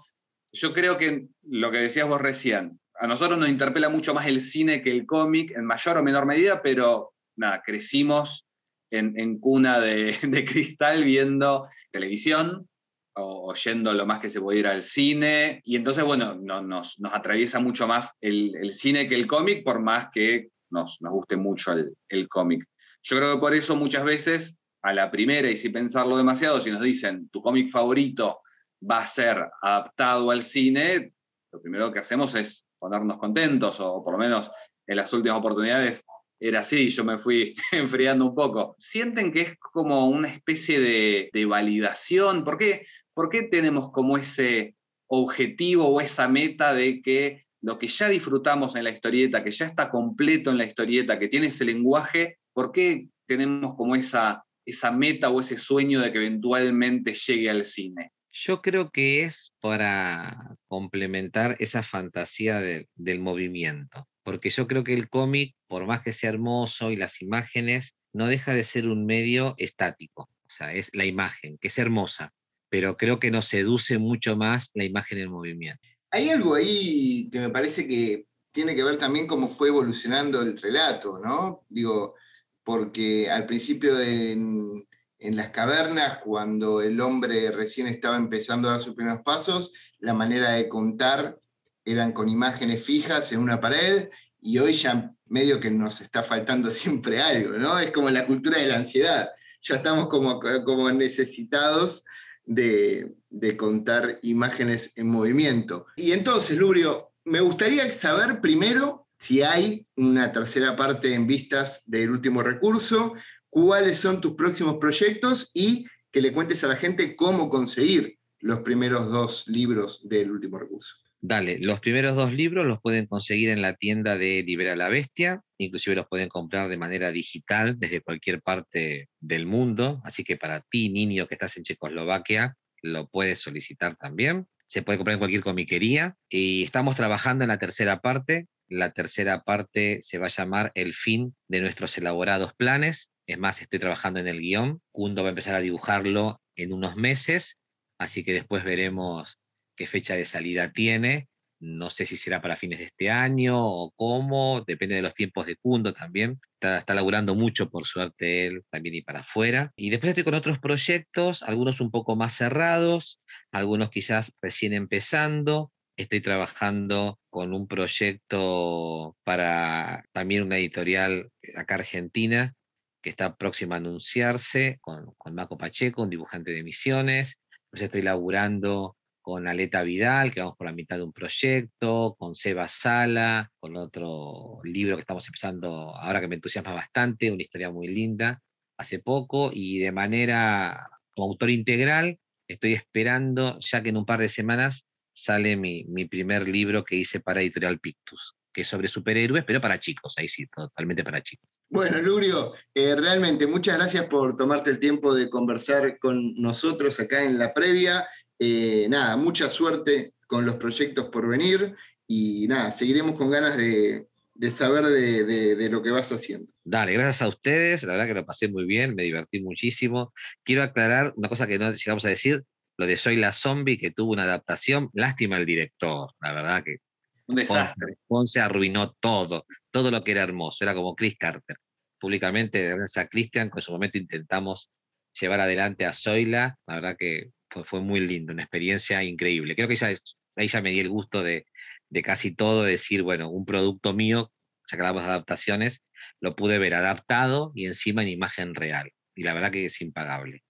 yo 0.51 0.71
creo 0.71 0.99
que 0.99 1.25
lo 1.49 1.71
que 1.71 1.79
decías 1.79 2.07
vos 2.07 2.21
recién, 2.21 2.79
a 2.99 3.07
nosotros 3.07 3.39
nos 3.39 3.49
interpela 3.49 3.89
mucho 3.89 4.13
más 4.13 4.27
el 4.27 4.43
cine 4.43 4.83
que 4.83 4.91
el 4.91 5.07
cómic, 5.07 5.49
en 5.57 5.65
mayor 5.65 5.97
o 5.97 6.03
menor 6.03 6.27
medida, 6.27 6.61
pero 6.61 7.13
nada, 7.35 7.63
crecimos 7.65 8.45
en, 8.91 9.19
en 9.19 9.39
cuna 9.39 9.79
de, 9.79 10.15
de 10.21 10.45
cristal 10.45 11.03
viendo 11.05 11.67
televisión, 11.91 12.69
o, 13.15 13.49
o 13.51 13.53
yendo 13.53 13.93
lo 13.93 14.05
más 14.05 14.19
que 14.19 14.29
se 14.29 14.41
pudiera 14.41 14.71
al 14.71 14.83
cine. 14.83 15.61
Y 15.65 15.75
entonces, 15.75 16.03
bueno, 16.03 16.35
no- 16.35 16.61
nos, 16.61 16.99
nos 16.99 17.13
atraviesa 17.13 17.59
mucho 17.59 17.87
más 17.87 18.11
el, 18.21 18.55
el 18.55 18.73
cine 18.73 19.07
que 19.07 19.15
el 19.15 19.27
cómic, 19.27 19.63
por 19.63 19.79
más 19.79 20.07
que 20.11 20.49
nos, 20.71 21.01
nos 21.01 21.11
guste 21.13 21.35
mucho 21.37 21.73
el, 21.73 21.93
el 22.09 22.27
cómic. 22.27 22.65
Yo 23.03 23.17
creo 23.17 23.35
que 23.35 23.39
por 23.39 23.53
eso 23.53 23.75
muchas 23.75 24.03
veces, 24.03 24.57
a 24.81 24.93
la 24.93 25.11
primera, 25.11 25.49
y 25.49 25.57
sin 25.57 25.71
pensarlo 25.73 26.17
demasiado, 26.17 26.59
si 26.61 26.71
nos 26.71 26.81
dicen 26.81 27.29
tu 27.29 27.41
cómic 27.41 27.69
favorito 27.69 28.41
va 28.89 28.99
a 28.99 29.07
ser 29.07 29.45
adaptado 29.61 30.31
al 30.31 30.43
cine, 30.43 31.13
lo 31.51 31.61
primero 31.61 31.91
que 31.91 31.99
hacemos 31.99 32.33
es 32.35 32.65
ponernos 32.79 33.17
contentos, 33.17 33.79
o 33.79 34.03
por 34.03 34.13
lo 34.13 34.17
menos 34.19 34.51
en 34.87 34.97
las 34.97 35.13
últimas 35.13 35.37
oportunidades 35.39 36.03
era 36.39 36.59
así, 36.59 36.89
yo 36.89 37.05
me 37.05 37.17
fui 37.17 37.55
enfriando 37.71 38.25
un 38.25 38.35
poco. 38.35 38.75
¿Sienten 38.77 39.31
que 39.31 39.41
es 39.41 39.57
como 39.57 40.07
una 40.09 40.27
especie 40.27 40.79
de, 40.79 41.29
de 41.31 41.45
validación? 41.45 42.43
¿Por 42.43 42.57
qué, 42.57 42.85
¿Por 43.13 43.29
qué 43.29 43.43
tenemos 43.43 43.91
como 43.91 44.17
ese 44.17 44.75
objetivo 45.07 45.87
o 45.87 46.01
esa 46.01 46.27
meta 46.27 46.73
de 46.73 47.01
que 47.01 47.45
lo 47.61 47.77
que 47.79 47.87
ya 47.87 48.09
disfrutamos 48.09 48.75
en 48.75 48.83
la 48.83 48.89
historieta, 48.89 49.43
que 49.43 49.51
ya 49.51 49.65
está 49.65 49.89
completo 49.89 50.51
en 50.51 50.57
la 50.57 50.65
historieta, 50.65 51.17
que 51.19 51.29
tiene 51.29 51.47
ese 51.47 51.63
lenguaje, 51.65 52.37
¿por 52.53 52.71
qué 52.71 53.07
tenemos 53.25 53.75
como 53.75 53.95
esa, 53.95 54.43
esa 54.65 54.91
meta 54.91 55.29
o 55.29 55.39
ese 55.39 55.57
sueño 55.57 56.01
de 56.01 56.11
que 56.11 56.17
eventualmente 56.17 57.13
llegue 57.13 57.49
al 57.49 57.63
cine? 57.63 58.11
Yo 58.31 58.61
creo 58.61 58.89
que 58.89 59.23
es 59.23 59.53
para 59.61 60.57
complementar 60.67 61.55
esa 61.59 61.83
fantasía 61.83 62.59
de- 62.59 62.89
del 62.95 63.19
movimiento, 63.19 64.07
porque 64.23 64.49
yo 64.49 64.67
creo 64.67 64.83
que 64.83 64.95
el 64.95 65.07
cómic, 65.07 65.55
por 65.67 65.85
más 65.85 66.01
que 66.01 66.13
sea 66.13 66.31
hermoso 66.31 66.91
y 66.91 66.95
las 66.95 67.21
imágenes, 67.21 67.95
no 68.11 68.27
deja 68.27 68.53
de 68.55 68.63
ser 68.63 68.87
un 68.87 69.05
medio 69.05 69.53
estático, 69.57 70.23
o 70.23 70.49
sea, 70.49 70.73
es 70.73 70.89
la 70.95 71.05
imagen, 71.05 71.57
que 71.59 71.67
es 71.67 71.77
hermosa, 71.77 72.33
pero 72.73 72.97
creo 72.97 73.19
que 73.19 73.29
nos 73.29 73.45
seduce 73.45 73.99
mucho 73.99 74.35
más 74.35 74.71
la 74.73 74.83
imagen 74.83 75.19
en 75.19 75.29
movimiento. 75.29 75.87
Hay 76.09 76.31
algo 76.31 76.55
ahí 76.55 77.29
que 77.31 77.39
me 77.39 77.51
parece 77.51 77.87
que 77.87 78.25
tiene 78.51 78.73
que 78.73 78.83
ver 78.83 78.97
también 78.97 79.27
cómo 79.27 79.47
fue 79.47 79.67
evolucionando 79.67 80.41
el 80.41 80.57
relato, 80.57 81.21
¿no? 81.23 81.67
Digo, 81.69 82.15
porque 82.63 83.29
al 83.29 83.45
principio 83.45 84.01
en, 84.01 84.87
en 85.19 85.35
las 85.35 85.49
cavernas, 85.49 86.17
cuando 86.17 86.81
el 86.81 86.99
hombre 86.99 87.51
recién 87.51 87.85
estaba 87.85 88.17
empezando 88.17 88.67
a 88.67 88.71
dar 88.71 88.81
sus 88.81 88.95
primeros 88.95 89.21
pasos, 89.21 89.71
la 89.99 90.15
manera 90.15 90.53
de 90.53 90.67
contar 90.67 91.37
eran 91.85 92.11
con 92.11 92.27
imágenes 92.27 92.83
fijas 92.83 93.31
en 93.33 93.39
una 93.39 93.61
pared, 93.61 94.09
y 94.41 94.57
hoy 94.57 94.73
ya 94.73 95.13
medio 95.27 95.59
que 95.59 95.69
nos 95.69 96.01
está 96.01 96.23
faltando 96.23 96.69
siempre 96.71 97.21
algo, 97.21 97.55
¿no? 97.59 97.77
Es 97.77 97.91
como 97.91 98.09
la 98.09 98.25
cultura 98.25 98.59
de 98.59 98.65
la 98.65 98.77
ansiedad. 98.77 99.29
Ya 99.61 99.75
estamos 99.75 100.09
como, 100.09 100.39
como 100.39 100.91
necesitados 100.91 102.03
de, 102.45 103.15
contar 103.57 104.19
imágenes 104.21 104.93
en 104.97 105.07
movimiento. 105.07 105.87
Y 105.95 106.11
entonces, 106.11 106.57
Lubrio, 106.57 107.11
me 107.25 107.41
gustaría 107.41 107.89
saber 107.91 108.41
primero 108.41 109.07
si 109.19 109.41
hay 109.41 109.87
una 109.95 110.31
tercera 110.31 110.75
parte 110.75 111.13
en 111.13 111.27
vistas 111.27 111.83
del 111.85 112.11
último 112.11 112.43
recurso, 112.43 113.13
cuáles 113.49 113.99
son 113.99 114.19
tus 114.19 114.33
próximos 114.33 114.77
proyectos 114.77 115.51
y 115.53 115.85
que 116.11 116.21
le 116.21 116.33
cuentes 116.33 116.63
a 116.63 116.67
la 116.67 116.75
gente 116.75 117.15
cómo 117.15 117.49
conseguir 117.49 118.17
los 118.39 118.59
primeros 118.59 119.11
dos 119.11 119.47
libros 119.47 120.07
del 120.07 120.31
último 120.31 120.59
recurso. 120.59 121.02
Dale, 121.25 121.57
los 121.61 121.79
primeros 121.79 122.17
dos 122.17 122.33
libros 122.33 122.65
los 122.65 122.81
pueden 122.81 123.05
conseguir 123.05 123.49
en 123.49 123.61
la 123.61 123.75
tienda 123.75 124.17
de 124.17 124.43
Libera 124.43 124.75
la 124.75 124.89
Bestia, 124.89 125.41
inclusive 125.57 125.95
los 125.95 126.07
pueden 126.09 126.27
comprar 126.27 126.67
de 126.67 126.75
manera 126.75 127.13
digital 127.13 127.79
desde 127.79 128.01
cualquier 128.01 128.41
parte 128.41 129.07
del 129.21 129.45
mundo, 129.45 130.01
así 130.03 130.25
que 130.25 130.35
para 130.35 130.65
ti, 130.69 130.89
niño 130.89 131.25
que 131.25 131.35
estás 131.35 131.55
en 131.55 131.63
Checoslovaquia, 131.63 132.57
lo 132.81 133.07
puedes 133.07 133.39
solicitar 133.39 133.95
también. 133.95 134.47
Se 134.67 134.81
puede 134.81 134.97
comprar 134.97 135.13
en 135.13 135.19
cualquier 135.19 135.43
comiquería 135.43 136.17
y 136.27 136.65
estamos 136.65 136.97
trabajando 136.97 137.45
en 137.45 137.47
la 137.47 137.57
tercera 137.57 138.01
parte. 138.01 138.47
La 138.67 138.91
tercera 138.91 139.43
parte 139.43 139.99
se 140.01 140.17
va 140.17 140.25
a 140.25 140.29
llamar 140.29 140.73
El 140.75 140.93
fin 140.93 141.33
de 141.47 141.61
nuestros 141.61 141.97
elaborados 141.97 142.53
planes. 142.53 143.11
Es 143.27 143.37
más, 143.37 143.61
estoy 143.61 143.79
trabajando 143.79 144.19
en 144.19 144.27
el 144.27 144.41
guion. 144.41 144.81
Kundo 144.91 145.23
va 145.23 145.29
a 145.29 145.31
empezar 145.31 145.55
a 145.55 145.61
dibujarlo 145.61 146.41
en 146.57 146.73
unos 146.73 146.97
meses, 146.97 147.59
así 147.97 148.25
que 148.25 148.33
después 148.33 148.65
veremos 148.65 149.39
qué 149.75 149.87
fecha 149.87 150.15
de 150.15 150.25
salida 150.25 150.71
tiene. 150.71 151.27
No 151.59 151.89
sé 151.89 152.03
si 152.05 152.17
será 152.17 152.41
para 152.41 152.57
fines 152.57 152.79
de 152.79 152.85
este 152.85 153.09
año 153.09 153.55
o 153.57 153.93
cómo, 153.95 154.65
depende 154.67 154.95
de 154.95 155.01
los 155.01 155.13
tiempos 155.13 155.45
de 155.45 155.55
Kundo 155.55 155.93
también. 155.93 156.41
Está, 156.59 156.93
laburando 156.93 157.35
mucho, 157.35 157.69
por 157.69 157.87
suerte, 157.87 158.47
él 158.47 158.63
también 158.69 158.95
y 158.95 159.01
para 159.01 159.21
afuera. 159.21 159.71
Y 159.77 159.89
después 159.89 160.09
estoy 160.09 160.25
con 160.25 160.33
otros 160.33 160.59
proyectos, 160.59 161.41
algunos 161.41 161.79
un 161.79 161.89
poco 161.89 162.17
más 162.17 162.35
cerrados, 162.35 163.21
algunos 163.53 163.91
quizás 163.91 164.33
recién 164.41 164.73
empezando. 164.73 165.71
Estoy 165.95 166.19
trabajando 166.19 167.19
con 167.29 167.53
un 167.53 167.65
proyecto 167.65 169.15
para 169.23 170.03
también 170.11 170.43
una 170.43 170.57
editorial 170.57 171.29
acá 171.55 171.75
argentina 171.75 172.53
que 173.01 173.09
está 173.09 173.37
próxima 173.37 173.75
a 173.75 173.77
anunciarse 173.77 174.79
con, 174.81 175.13
con 175.17 175.33
Maco 175.33 175.57
Pacheco, 175.57 176.01
un 176.01 176.09
dibujante 176.09 176.51
de 176.51 176.63
misiones. 176.63 177.37
Pues 177.69 177.83
estoy 177.83 178.01
laburando 178.01 178.97
con 179.23 179.47
Aleta 179.47 179.83
Vidal, 179.83 180.31
que 180.31 180.41
vamos 180.41 180.57
por 180.57 180.67
la 180.67 180.73
mitad 180.73 180.97
de 180.97 181.03
un 181.03 181.13
proyecto, 181.13 182.15
con 182.19 182.35
Seba 182.35 182.67
Sala, 182.67 183.49
con 183.57 183.77
otro 183.77 184.59
libro 184.65 184.97
que 184.97 185.01
estamos 185.01 185.25
empezando 185.27 185.95
ahora 185.95 186.19
que 186.19 186.27
me 186.27 186.35
entusiasma 186.35 186.73
bastante, 186.73 187.31
una 187.31 187.41
historia 187.41 187.71
muy 187.71 187.87
linda, 187.87 188.43
hace 188.77 188.99
poco, 188.99 189.49
y 189.53 189.79
de 189.79 189.93
manera 189.93 190.89
como 191.15 191.29
autor 191.29 191.49
integral. 191.51 192.19
Estoy 192.49 192.73
esperando, 192.73 193.57
ya 193.61 193.81
que 193.81 193.89
en 193.89 193.97
un 193.97 194.05
par 194.05 194.19
de 194.19 194.27
semanas 194.27 194.85
sale 195.15 195.55
mi, 195.55 195.85
mi 195.85 196.05
primer 196.05 196.47
libro 196.47 196.83
que 196.83 196.97
hice 196.97 197.21
para 197.21 197.41
Editorial 197.41 197.79
Pictus, 197.79 198.35
que 198.51 198.61
es 198.61 198.67
sobre 198.67 198.89
superhéroes, 198.89 199.45
pero 199.45 199.61
para 199.61 199.79
chicos, 199.79 200.15
ahí 200.17 200.27
sí, 200.27 200.47
totalmente 200.47 201.01
para 201.01 201.23
chicos. 201.23 201.49
Bueno, 201.69 201.99
Lurio, 202.01 202.53
eh, 202.75 202.95
realmente 202.95 203.47
muchas 203.47 203.77
gracias 203.77 204.05
por 204.05 204.37
tomarte 204.37 204.69
el 204.69 204.79
tiempo 204.79 205.15
de 205.15 205.29
conversar 205.29 205.97
con 205.97 206.35
nosotros 206.35 206.99
acá 206.99 207.23
en 207.23 207.39
la 207.39 207.53
previa. 207.53 208.05
Eh, 208.45 208.87
nada, 208.89 209.15
mucha 209.15 209.47
suerte 209.47 210.15
con 210.27 210.45
los 210.45 210.55
proyectos 210.55 211.05
por 211.05 211.29
venir 211.29 211.75
y 212.05 212.45
nada, 212.49 212.71
seguiremos 212.71 213.15
con 213.15 213.31
ganas 213.31 213.55
de, 213.55 214.09
de 214.33 214.51
saber 214.51 214.85
de, 214.87 215.23
de, 215.23 215.55
de, 215.55 215.69
lo 215.69 215.81
que 215.81 215.91
vas 215.91 216.11
haciendo. 216.11 216.51
Dale, 216.61 216.91
gracias 216.91 217.21
a 217.21 217.29
ustedes, 217.29 217.83
la 217.83 217.93
verdad 217.93 218.07
que 218.07 218.13
lo 218.15 218.25
pasé 218.25 218.49
muy 218.49 218.65
bien, 218.65 218.95
me 218.95 219.03
divertí 219.03 219.39
muchísimo. 219.39 220.11
Quiero 220.43 220.61
aclarar 220.61 221.13
una 221.15 221.29
cosa 221.29 221.47
que 221.47 221.57
no 221.57 221.71
llegamos 221.71 222.03
a 222.03 222.09
decir, 222.09 222.43
lo 222.75 222.85
de 222.85 222.97
Soy 222.97 223.15
la 223.15 223.31
Zombie, 223.31 223.77
que 223.77 223.91
tuvo 223.91 224.11
una 224.11 224.23
adaptación, 224.23 224.89
lástima 224.91 225.37
el 225.37 225.45
director, 225.45 226.09
la 226.19 226.33
verdad 226.33 226.63
que 226.65 226.79
un 227.27 227.35
desastre. 227.35 227.95
Ponce, 228.07 228.41
arruinó 228.41 228.91
todo, 228.99 229.45
todo 229.71 229.89
lo 229.89 230.03
que 230.03 230.11
era 230.11 230.23
hermoso, 230.23 230.65
era 230.65 230.73
como 230.73 230.97
Chris 230.97 231.15
Carter. 231.17 231.55
Públicamente, 231.97 232.75
gracias 232.75 233.05
a 233.05 233.07
Christian, 233.07 233.49
que 233.49 233.59
en 233.59 233.61
su 233.61 233.71
momento 233.71 233.97
intentamos 233.97 234.69
llevar 235.19 235.39
adelante 235.41 235.85
a 235.85 235.93
Zoila, 235.93 236.57
la 236.67 236.75
verdad 236.75 236.95
que 236.97 237.31
fue, 237.65 237.81
muy 237.81 237.99
lindo, 237.99 238.33
una 238.33 238.43
experiencia 238.43 239.03
increíble. 239.03 239.55
Creo 239.55 239.67
que 239.67 239.75
ella, 239.75 239.93
ya 240.35 240.61
me 240.61 240.71
di 240.71 240.79
el 240.79 240.89
gusto 240.89 241.21
de, 241.21 241.45
de 241.89 242.01
casi 242.01 242.35
todo, 242.35 242.63
decir, 242.63 243.03
bueno, 243.03 243.29
un 243.29 243.45
producto 243.45 243.93
mío, 243.93 244.31
hablamos 244.71 245.03
de 245.03 245.09
adaptaciones, 245.09 245.83
lo 246.19 246.35
pude 246.35 246.57
ver 246.57 246.73
adaptado 246.75 247.51
y 247.53 247.67
encima 247.67 248.01
en 248.01 248.09
imagen 248.09 248.55
real. 248.55 248.91
Y 249.15 249.23
la 249.23 249.33
verdad 249.33 249.51
que 249.51 249.65
es 249.65 249.81
impagable. 249.81 250.43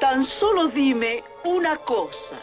Tan 0.00 0.24
solo 0.24 0.68
dime 0.68 1.22
una 1.44 1.76
cosa. 1.76 2.40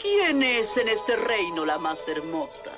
¿Quién 0.00 0.42
es 0.42 0.76
en 0.76 0.88
este 0.88 1.16
reino 1.16 1.64
la 1.64 1.78
más 1.78 2.06
hermosa? 2.06 2.76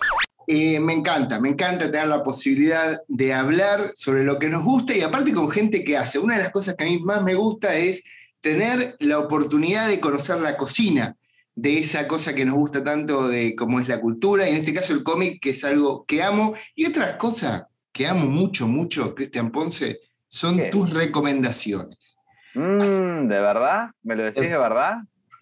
Eh, 0.51 0.81
me 0.81 0.95
encanta, 0.95 1.39
me 1.39 1.51
encanta 1.51 1.91
tener 1.91 2.09
la 2.09 2.25
posibilidad 2.25 3.03
de 3.07 3.35
hablar 3.35 3.93
sobre 3.95 4.25
lo 4.25 4.39
que 4.39 4.49
nos 4.49 4.65
gusta 4.65 4.97
y 4.97 5.03
aparte 5.03 5.35
con 5.35 5.51
gente 5.51 5.85
que 5.85 5.99
hace. 5.99 6.19
Una 6.19 6.39
de 6.39 6.45
las 6.45 6.53
cosas 6.53 6.75
que 6.75 6.85
a 6.85 6.87
mí 6.87 6.99
más 7.01 7.23
me 7.23 7.35
gusta 7.35 7.77
es 7.77 8.03
tener 8.41 8.97
la 8.99 9.19
oportunidad 9.19 9.89
de 9.89 10.01
conocer 10.01 10.41
la 10.41 10.57
cocina 10.57 11.15
de 11.55 11.77
esa 11.77 12.09
cosa 12.09 12.35
que 12.35 12.47
nos 12.47 12.55
gusta 12.55 12.83
tanto 12.83 13.29
de 13.29 13.55
cómo 13.55 13.79
es 13.79 13.89
la 13.89 14.01
cultura, 14.01 14.49
y 14.49 14.53
en 14.53 14.57
este 14.57 14.73
caso 14.73 14.95
el 14.95 15.03
cómic, 15.03 15.39
que 15.39 15.51
es 15.51 15.63
algo 15.65 16.07
que 16.07 16.23
amo, 16.23 16.55
y 16.75 16.87
otra 16.87 17.19
cosa 17.19 17.69
que 17.93 18.07
amo 18.07 18.25
mucho, 18.25 18.67
mucho, 18.67 19.15
Cristian 19.15 19.51
Ponce, 19.51 20.01
son 20.27 20.57
¿Qué? 20.57 20.71
tus 20.71 20.95
recomendaciones. 20.95 22.17
Mm, 22.55 23.29
¿De 23.29 23.39
verdad? 23.39 23.91
¿Me 24.03 24.17
lo 24.17 24.25
decís 24.25 24.49
de 24.49 24.57
verdad? 24.57 24.95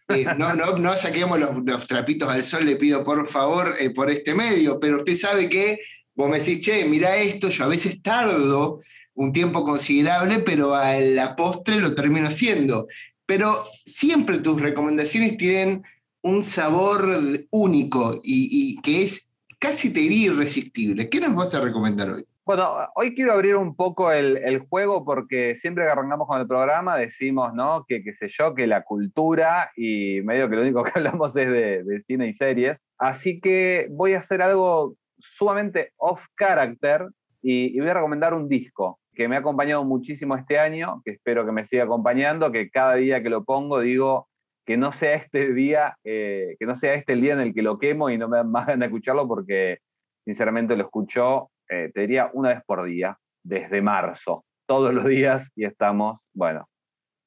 Eh, 0.09 0.25
no, 0.37 0.55
no, 0.55 0.77
no 0.77 0.97
saquemos 0.97 1.39
los, 1.39 1.87
trapitos 1.87 2.29
al 2.29 2.45
sol, 2.45 2.65
le 2.65 2.77
pido 2.77 3.05
por 3.05 3.27
favor 3.27 3.75
eh, 3.79 3.91
por 3.91 4.11
este 4.11 4.35
medio, 4.35 4.79
pero 4.79 4.99
usted 4.99 5.15
sabe 5.15 5.49
que 5.49 5.81
vos 6.15 6.31
me 6.31 6.39
decís, 6.39 6.65
che, 6.65 6.85
mira 6.85 7.17
esto, 7.17 7.49
yo 7.49 7.65
a 7.65 7.69
veces 7.69 8.01
tardo 8.03 8.81
un 9.15 9.33
tiempo 9.33 9.65
considerable, 9.65 10.41
pero 10.41 10.75
a 10.75 10.99
la 10.99 11.35
postre 11.35 11.81
lo 11.81 11.95
termino 11.95 12.29
haciendo. 12.29 12.87
Pero 13.25 13.65
siempre 13.85 14.39
tus 14.39 14.61
recomendaciones 14.61 15.37
tienen 15.37 15.83
un 16.23 16.45
sabor 16.45 17.47
único 17.51 18.21
y, 18.23 18.49
y, 18.53 18.81
que 18.83 19.03
es 19.03 19.33
casi 19.59 19.91
te 19.91 20.01
diría 20.01 20.27
irresistible. 20.27 21.09
¿Qué 21.09 21.21
nos 21.21 21.35
vas 21.35 21.55
a 21.55 21.61
recomendar 21.61 22.11
hoy? 22.11 22.25
Bueno, 22.47 22.77
hoy 22.95 23.13
quiero 23.13 23.33
abrir 23.33 23.57
un 23.57 23.75
poco 23.75 24.13
el, 24.13 24.61
juego 24.69 25.05
porque 25.05 25.57
siempre 25.57 25.83
que 25.83 25.91
arrancamos 25.91 26.29
con 26.29 26.41
el 26.41 26.47
programa 26.47 26.97
decimos, 26.97 27.53
¿no? 27.55 27.85
Que 27.89 28.05
qué 28.05 28.13
sé 28.15 28.29
yo, 28.29 28.55
que 28.55 28.69
la 28.69 28.85
cultura 28.85 29.73
y 29.75 30.21
medio 30.23 30.49
que 30.49 30.55
lo 30.55 30.63
único 30.63 30.85
que 30.85 30.93
hablamos 30.95 31.35
es 31.35 31.51
de, 31.51 32.03
cine 32.07 32.29
y 32.29 32.35
series. 32.35 32.79
Así 32.99 33.41
que 33.41 33.89
voy 33.91 34.15
a 34.15 34.21
hacer 34.21 34.43
algo 34.43 34.95
sumamente 35.19 35.91
off 35.97 36.25
character 36.39 37.09
y, 37.43 37.81
voy 37.81 37.89
a 37.89 37.95
recomendar 37.95 38.33
un 38.33 38.49
disco 38.49 39.01
que 39.13 39.27
me 39.27 39.35
ha 39.35 39.41
acompañado 39.41 39.85
muchísimo 39.85 40.37
este 40.37 40.61
año, 40.61 41.03
que 41.05 41.13
espero 41.13 41.45
que 41.45 41.51
me 41.51 41.67
siga 41.67 41.83
acompañando, 41.83 42.53
que 42.53 42.71
cada 42.71 42.95
día 42.95 43.25
que 43.25 43.31
lo 43.31 43.43
pongo 43.43 43.81
digo, 43.81 44.29
que 44.65 44.77
no 44.77 44.93
sea 44.93 45.15
este 45.15 45.53
día, 45.53 45.97
eh, 46.05 46.55
que 46.61 46.67
no 46.67 46.77
sea 46.77 46.95
este 46.95 47.15
el 47.15 47.23
día 47.23 47.33
en 47.33 47.41
el 47.41 47.55
que 47.55 47.63
lo 47.63 47.81
quemo 47.81 48.09
y 48.09 48.19
no 48.19 48.29
me 48.29 48.37
dan 48.37 48.53
más 48.53 48.69
ganas 48.69 48.81
de 48.81 48.87
escucharlo 48.87 49.27
porque 49.27 49.79
sinceramente 50.25 50.77
lo 50.77 50.85
escucho, 50.85 51.51
eh, 51.69 51.91
te 51.95 52.03
diría 52.03 52.31
una 52.33 52.51
vez 52.51 52.63
por 52.67 52.85
día, 52.85 53.19
desde 53.43 53.81
marzo, 53.83 54.45
todos 54.67 54.93
los 54.93 55.05
días 55.07 55.49
y 55.55 55.65
estamos, 55.65 56.29
bueno, 56.35 56.69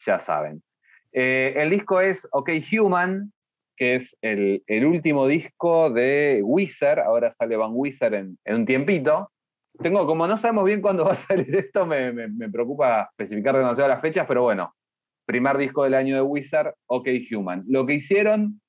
ya 0.06 0.19
saben. 0.25 0.62
Eh, 1.12 1.54
el 1.58 1.69
disco 1.69 2.02
es 2.02 2.28
OK 2.32 2.49
Human, 2.71 3.32
que 3.75 3.95
es 3.95 4.15
el, 4.21 4.62
último 4.86 5.28
disco 5.28 5.89
de 5.89 6.41
Wizard, 6.43 6.99
ahora 6.99 7.34
sale 7.38 7.56
Van 7.56 7.71
Wizard 7.73 8.13
en, 8.13 8.38
en, 8.43 8.56
un 8.56 8.65
tiempito. 8.65 9.32
Tengo, 9.82 10.06
como 10.06 10.28
no 10.28 10.38
sabemos 10.38 10.65
bien 10.65 10.82
cuándo 10.82 11.06
va 11.06 11.13
a 11.13 11.15
salir 11.15 11.56
esto, 11.56 11.86
me, 11.86 12.12
me, 12.12 12.28
me 12.28 12.49
preocupa 12.49 13.10
especificar 13.12 13.56
demasiado 13.56 13.88
las 13.88 14.02
fechas, 14.02 14.25
pero 14.28 14.43
bueno, 14.43 14.73
primer 15.25 15.58
disco 15.58 15.84
del 15.84 15.93
año 15.93 16.15
de 16.15 16.21
Wizard, 16.21 16.73
OK 16.88 17.08
Human. 17.32 17.63
Lo 17.67 17.86
que 17.86 17.93
hicieron 17.93 18.60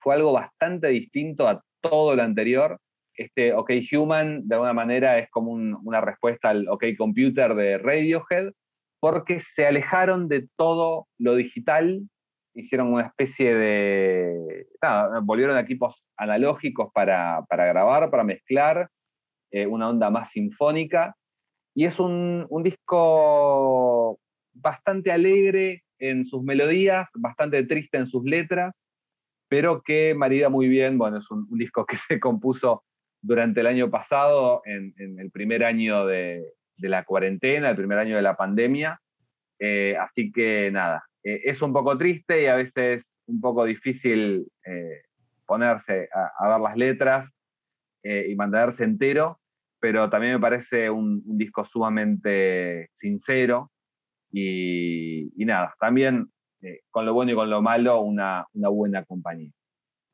fue 0.00 0.14
algo 0.14 0.32
bastante 0.32 0.88
distinto 0.88 1.48
a 1.48 1.62
todo 1.80 2.16
lo 2.16 2.22
anterior. 2.22 2.78
Este 3.16 3.52
OK 3.52 3.70
Human, 3.92 4.46
de 4.48 4.54
alguna 4.54 4.72
manera, 4.72 5.18
es 5.18 5.30
como 5.30 5.52
un, 5.52 5.78
una 5.84 6.00
respuesta 6.00 6.50
al 6.50 6.68
OK 6.68 6.84
Computer 6.98 7.54
de 7.54 7.78
Radiohead, 7.78 8.52
porque 9.00 9.40
se 9.40 9.66
alejaron 9.66 10.28
de 10.28 10.48
todo 10.56 11.08
lo 11.18 11.34
digital, 11.34 12.08
hicieron 12.54 12.92
una 12.92 13.06
especie 13.06 13.54
de... 13.54 14.66
Volvieron 15.22 15.56
a 15.56 15.60
equipos 15.60 16.02
analógicos 16.16 16.90
para, 16.92 17.44
para 17.48 17.66
grabar, 17.66 18.10
para 18.10 18.24
mezclar, 18.24 18.88
eh, 19.50 19.66
una 19.66 19.90
onda 19.90 20.10
más 20.10 20.30
sinfónica, 20.30 21.14
y 21.74 21.84
es 21.84 22.00
un, 22.00 22.46
un 22.48 22.62
disco 22.62 24.18
bastante 24.54 25.12
alegre 25.12 25.82
en 25.98 26.24
sus 26.26 26.42
melodías, 26.42 27.08
bastante 27.14 27.62
triste 27.64 27.98
en 27.98 28.06
sus 28.06 28.24
letras, 28.24 28.72
pero 29.48 29.82
que 29.82 30.14
marida 30.14 30.48
muy 30.48 30.68
bien, 30.68 30.96
bueno, 30.96 31.18
es 31.18 31.30
un 31.30 31.46
disco 31.50 31.84
que 31.84 31.96
se 31.96 32.18
compuso 32.18 32.82
durante 33.24 33.60
el 33.60 33.66
año 33.66 33.90
pasado, 33.90 34.60
en, 34.66 34.94
el 35.18 35.30
primer 35.30 35.64
año 35.64 36.04
de, 36.06 36.44
la 36.76 37.04
cuarentena, 37.04 37.70
el 37.70 37.76
primer 37.76 37.98
año 37.98 38.16
de 38.16 38.22
la 38.22 38.36
pandemia, 38.36 39.00
eh, 39.58 39.96
así 39.98 40.30
que 40.30 40.70
nada, 40.70 41.04
eh, 41.22 41.40
es 41.44 41.62
un 41.62 41.72
poco 41.72 41.96
triste 41.96 42.42
y 42.42 42.46
a 42.46 42.56
veces 42.56 43.10
un 43.26 43.40
poco 43.40 43.64
difícil 43.64 44.46
eh, 44.66 45.02
ponerse 45.46 46.08
a, 46.12 46.32
a, 46.38 46.50
ver 46.50 46.60
las 46.60 46.76
letras 46.76 47.32
eh, 48.02 48.26
y 48.28 48.34
mantenerse 48.34 48.84
entero, 48.84 49.40
pero 49.80 50.10
también 50.10 50.34
me 50.34 50.40
parece 50.40 50.90
un, 50.90 51.22
disco 51.38 51.64
sumamente 51.64 52.90
sincero, 52.92 53.70
y, 54.30 55.30
y 55.40 55.44
nada, 55.46 55.74
también 55.78 56.28
con 56.90 57.04
lo 57.04 57.12
bueno 57.12 57.32
y 57.32 57.34
con 57.34 57.50
lo 57.50 57.60
malo, 57.60 58.00
una, 58.00 58.46
buena 58.52 59.04
compañía. 59.04 59.52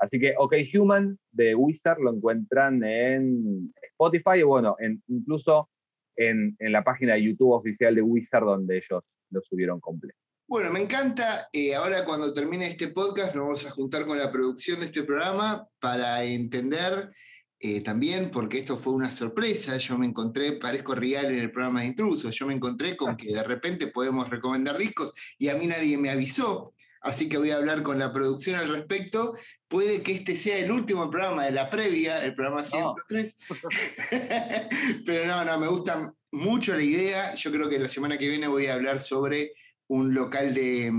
Así 0.01 0.19
que 0.19 0.35
OK 0.39 0.55
Human 0.75 1.19
de 1.31 1.55
Wizard 1.55 2.01
lo 2.01 2.13
encuentran 2.13 2.83
en 2.83 3.73
Spotify 3.83 4.39
y 4.39 4.43
bueno, 4.43 4.77
en, 4.79 5.03
incluso 5.09 5.69
en, 6.17 6.57
en, 6.59 6.73
la 6.73 6.83
página 6.83 7.15
de 7.15 7.25
YouTube 7.25 7.53
oficial 7.53 7.95
de 7.95 8.03
Wizard 8.03 8.45
donde 8.45 8.79
ellos 8.79 9.05
lo 9.31 9.41
subieron 9.43 9.79
completo. 9.79 10.19
Bueno, 10.49 10.73
me 10.73 10.83
encanta. 10.83 11.49
Eh, 11.53 11.75
ahora 11.75 12.05
cuando 12.05 12.33
termine 12.33 12.67
este 12.67 12.89
podcast 12.89 13.37
nos 13.37 13.45
vamos 13.45 13.67
a 13.67 13.71
juntar 13.71 14.05
con 14.05 14.19
la 14.19 14.33
producción 14.33 14.81
de 14.81 14.87
este 14.87 15.05
programa 15.05 15.65
para 15.79 16.25
entender 16.25 17.11
eh, 17.63 17.83
también 17.83 18.31
porque 18.31 18.59
esto 18.59 18.75
fue 18.75 18.95
una 18.95 19.11
sorpresa, 19.11 19.77
yo 19.77 19.99
me 19.99 20.07
encontré, 20.07 20.53
parezco 20.59 20.95
real 20.95 21.27
en 21.27 21.39
el 21.41 21.53
programa 21.53 21.83
de 21.83 21.89
intrusos, 21.89 22.35
yo 22.35 22.47
me 22.47 22.55
encontré 22.55 22.97
con 22.97 23.17
que 23.19 23.35
de 23.35 23.43
repente 23.43 23.89
podemos 23.89 24.31
recomendar 24.31 24.79
discos 24.79 25.13
y 25.39 25.49
a 25.49 25.55
mí 25.55 25.67
nadie 25.67 25.99
me 25.99 26.09
avisó, 26.09 26.73
así 27.01 27.29
que 27.29 27.39
voy 27.39 27.51
a 27.51 27.57
hablar 27.57 27.83
con 27.83 27.99
la 27.99 28.13
producción 28.13 28.59
al 28.59 28.69
respecto. 28.69 29.35
Puede 29.69 30.03
que 30.03 30.13
este 30.13 30.35
sea 30.35 30.59
el 30.59 30.71
último 30.71 31.11
programa 31.11 31.45
de 31.45 31.53
la 31.53 31.71
previa, 31.71 32.25
el 32.25 32.35
programa 32.35 32.65
103, 32.65 33.37
oh. 33.51 33.55
pero 35.07 35.27
no, 35.27 35.45
no, 35.45 35.59
me 35.59 35.69
gusta 35.69 36.13
mucho 36.33 36.75
la 36.75 36.83
idea, 36.83 37.35
yo 37.35 37.51
creo 37.51 37.69
que 37.69 37.79
la 37.79 37.89
semana 37.89 38.19
que 38.19 38.29
viene 38.29 38.49
voy 38.49 38.67
a 38.67 38.75
hablar 38.75 39.01
sobre 39.01 39.53
un 39.89 40.15
local 40.15 40.55
de, 40.55 40.93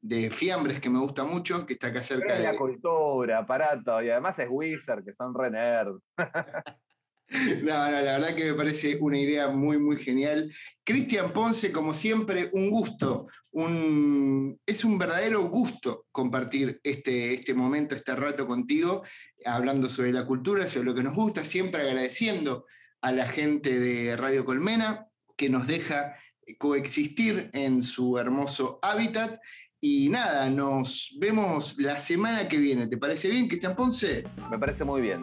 de, 0.00 0.30
fiambres 0.30 0.80
que 0.80 0.88
me 0.88 1.00
gusta 1.00 1.24
mucho, 1.24 1.66
que 1.66 1.72
está 1.72 1.88
acá 1.88 2.04
cerca 2.04 2.38
de... 2.38 2.44
la 2.44 2.56
cultura, 2.56 3.38
aparato, 3.38 4.00
y 4.00 4.10
además 4.10 4.38
es 4.38 4.46
Wizard, 4.48 5.04
que 5.04 5.12
son 5.14 5.34
re 5.34 5.50
nerds. 5.50 6.00
no, 7.62 7.66
la 7.66 8.00
verdad 8.00 8.34
que 8.34 8.46
me 8.46 8.54
parece 8.54 8.96
una 9.00 9.18
idea 9.18 9.48
muy, 9.48 9.78
muy 9.78 9.98
genial. 9.98 10.52
Cristian 10.82 11.32
Ponce, 11.32 11.70
como 11.70 11.92
siempre, 11.92 12.48
un 12.52 12.70
gusto, 12.70 13.26
un, 13.52 14.58
es 14.64 14.84
un 14.84 14.98
verdadero 14.98 15.42
gusto 15.48 16.06
compartir 16.10 16.80
este, 16.82 17.34
este 17.34 17.52
momento, 17.52 17.94
este 17.94 18.16
rato 18.16 18.46
contigo, 18.46 19.02
hablando 19.44 19.90
sobre 19.90 20.12
la 20.12 20.24
cultura, 20.24 20.66
sobre 20.66 20.86
lo 20.86 20.94
que 20.94 21.02
nos 21.02 21.14
gusta, 21.14 21.44
siempre 21.44 21.82
agradeciendo 21.82 22.64
a 23.02 23.12
la 23.12 23.28
gente 23.28 23.78
de 23.78 24.16
Radio 24.16 24.44
Colmena 24.44 25.06
que 25.36 25.50
nos 25.50 25.66
deja 25.66 26.16
coexistir 26.58 27.50
en 27.52 27.82
su 27.82 28.18
hermoso 28.18 28.78
hábitat 28.82 29.38
Y 29.80 30.08
nada, 30.08 30.50
nos 30.50 31.16
vemos 31.20 31.78
la 31.78 32.00
semana 32.00 32.48
que 32.48 32.58
viene. 32.58 32.88
¿Te 32.88 32.96
parece 32.96 33.28
bien, 33.28 33.46
Cristian 33.46 33.76
Ponce? 33.76 34.24
Me 34.50 34.58
parece 34.58 34.82
muy 34.82 35.02
bien. 35.02 35.22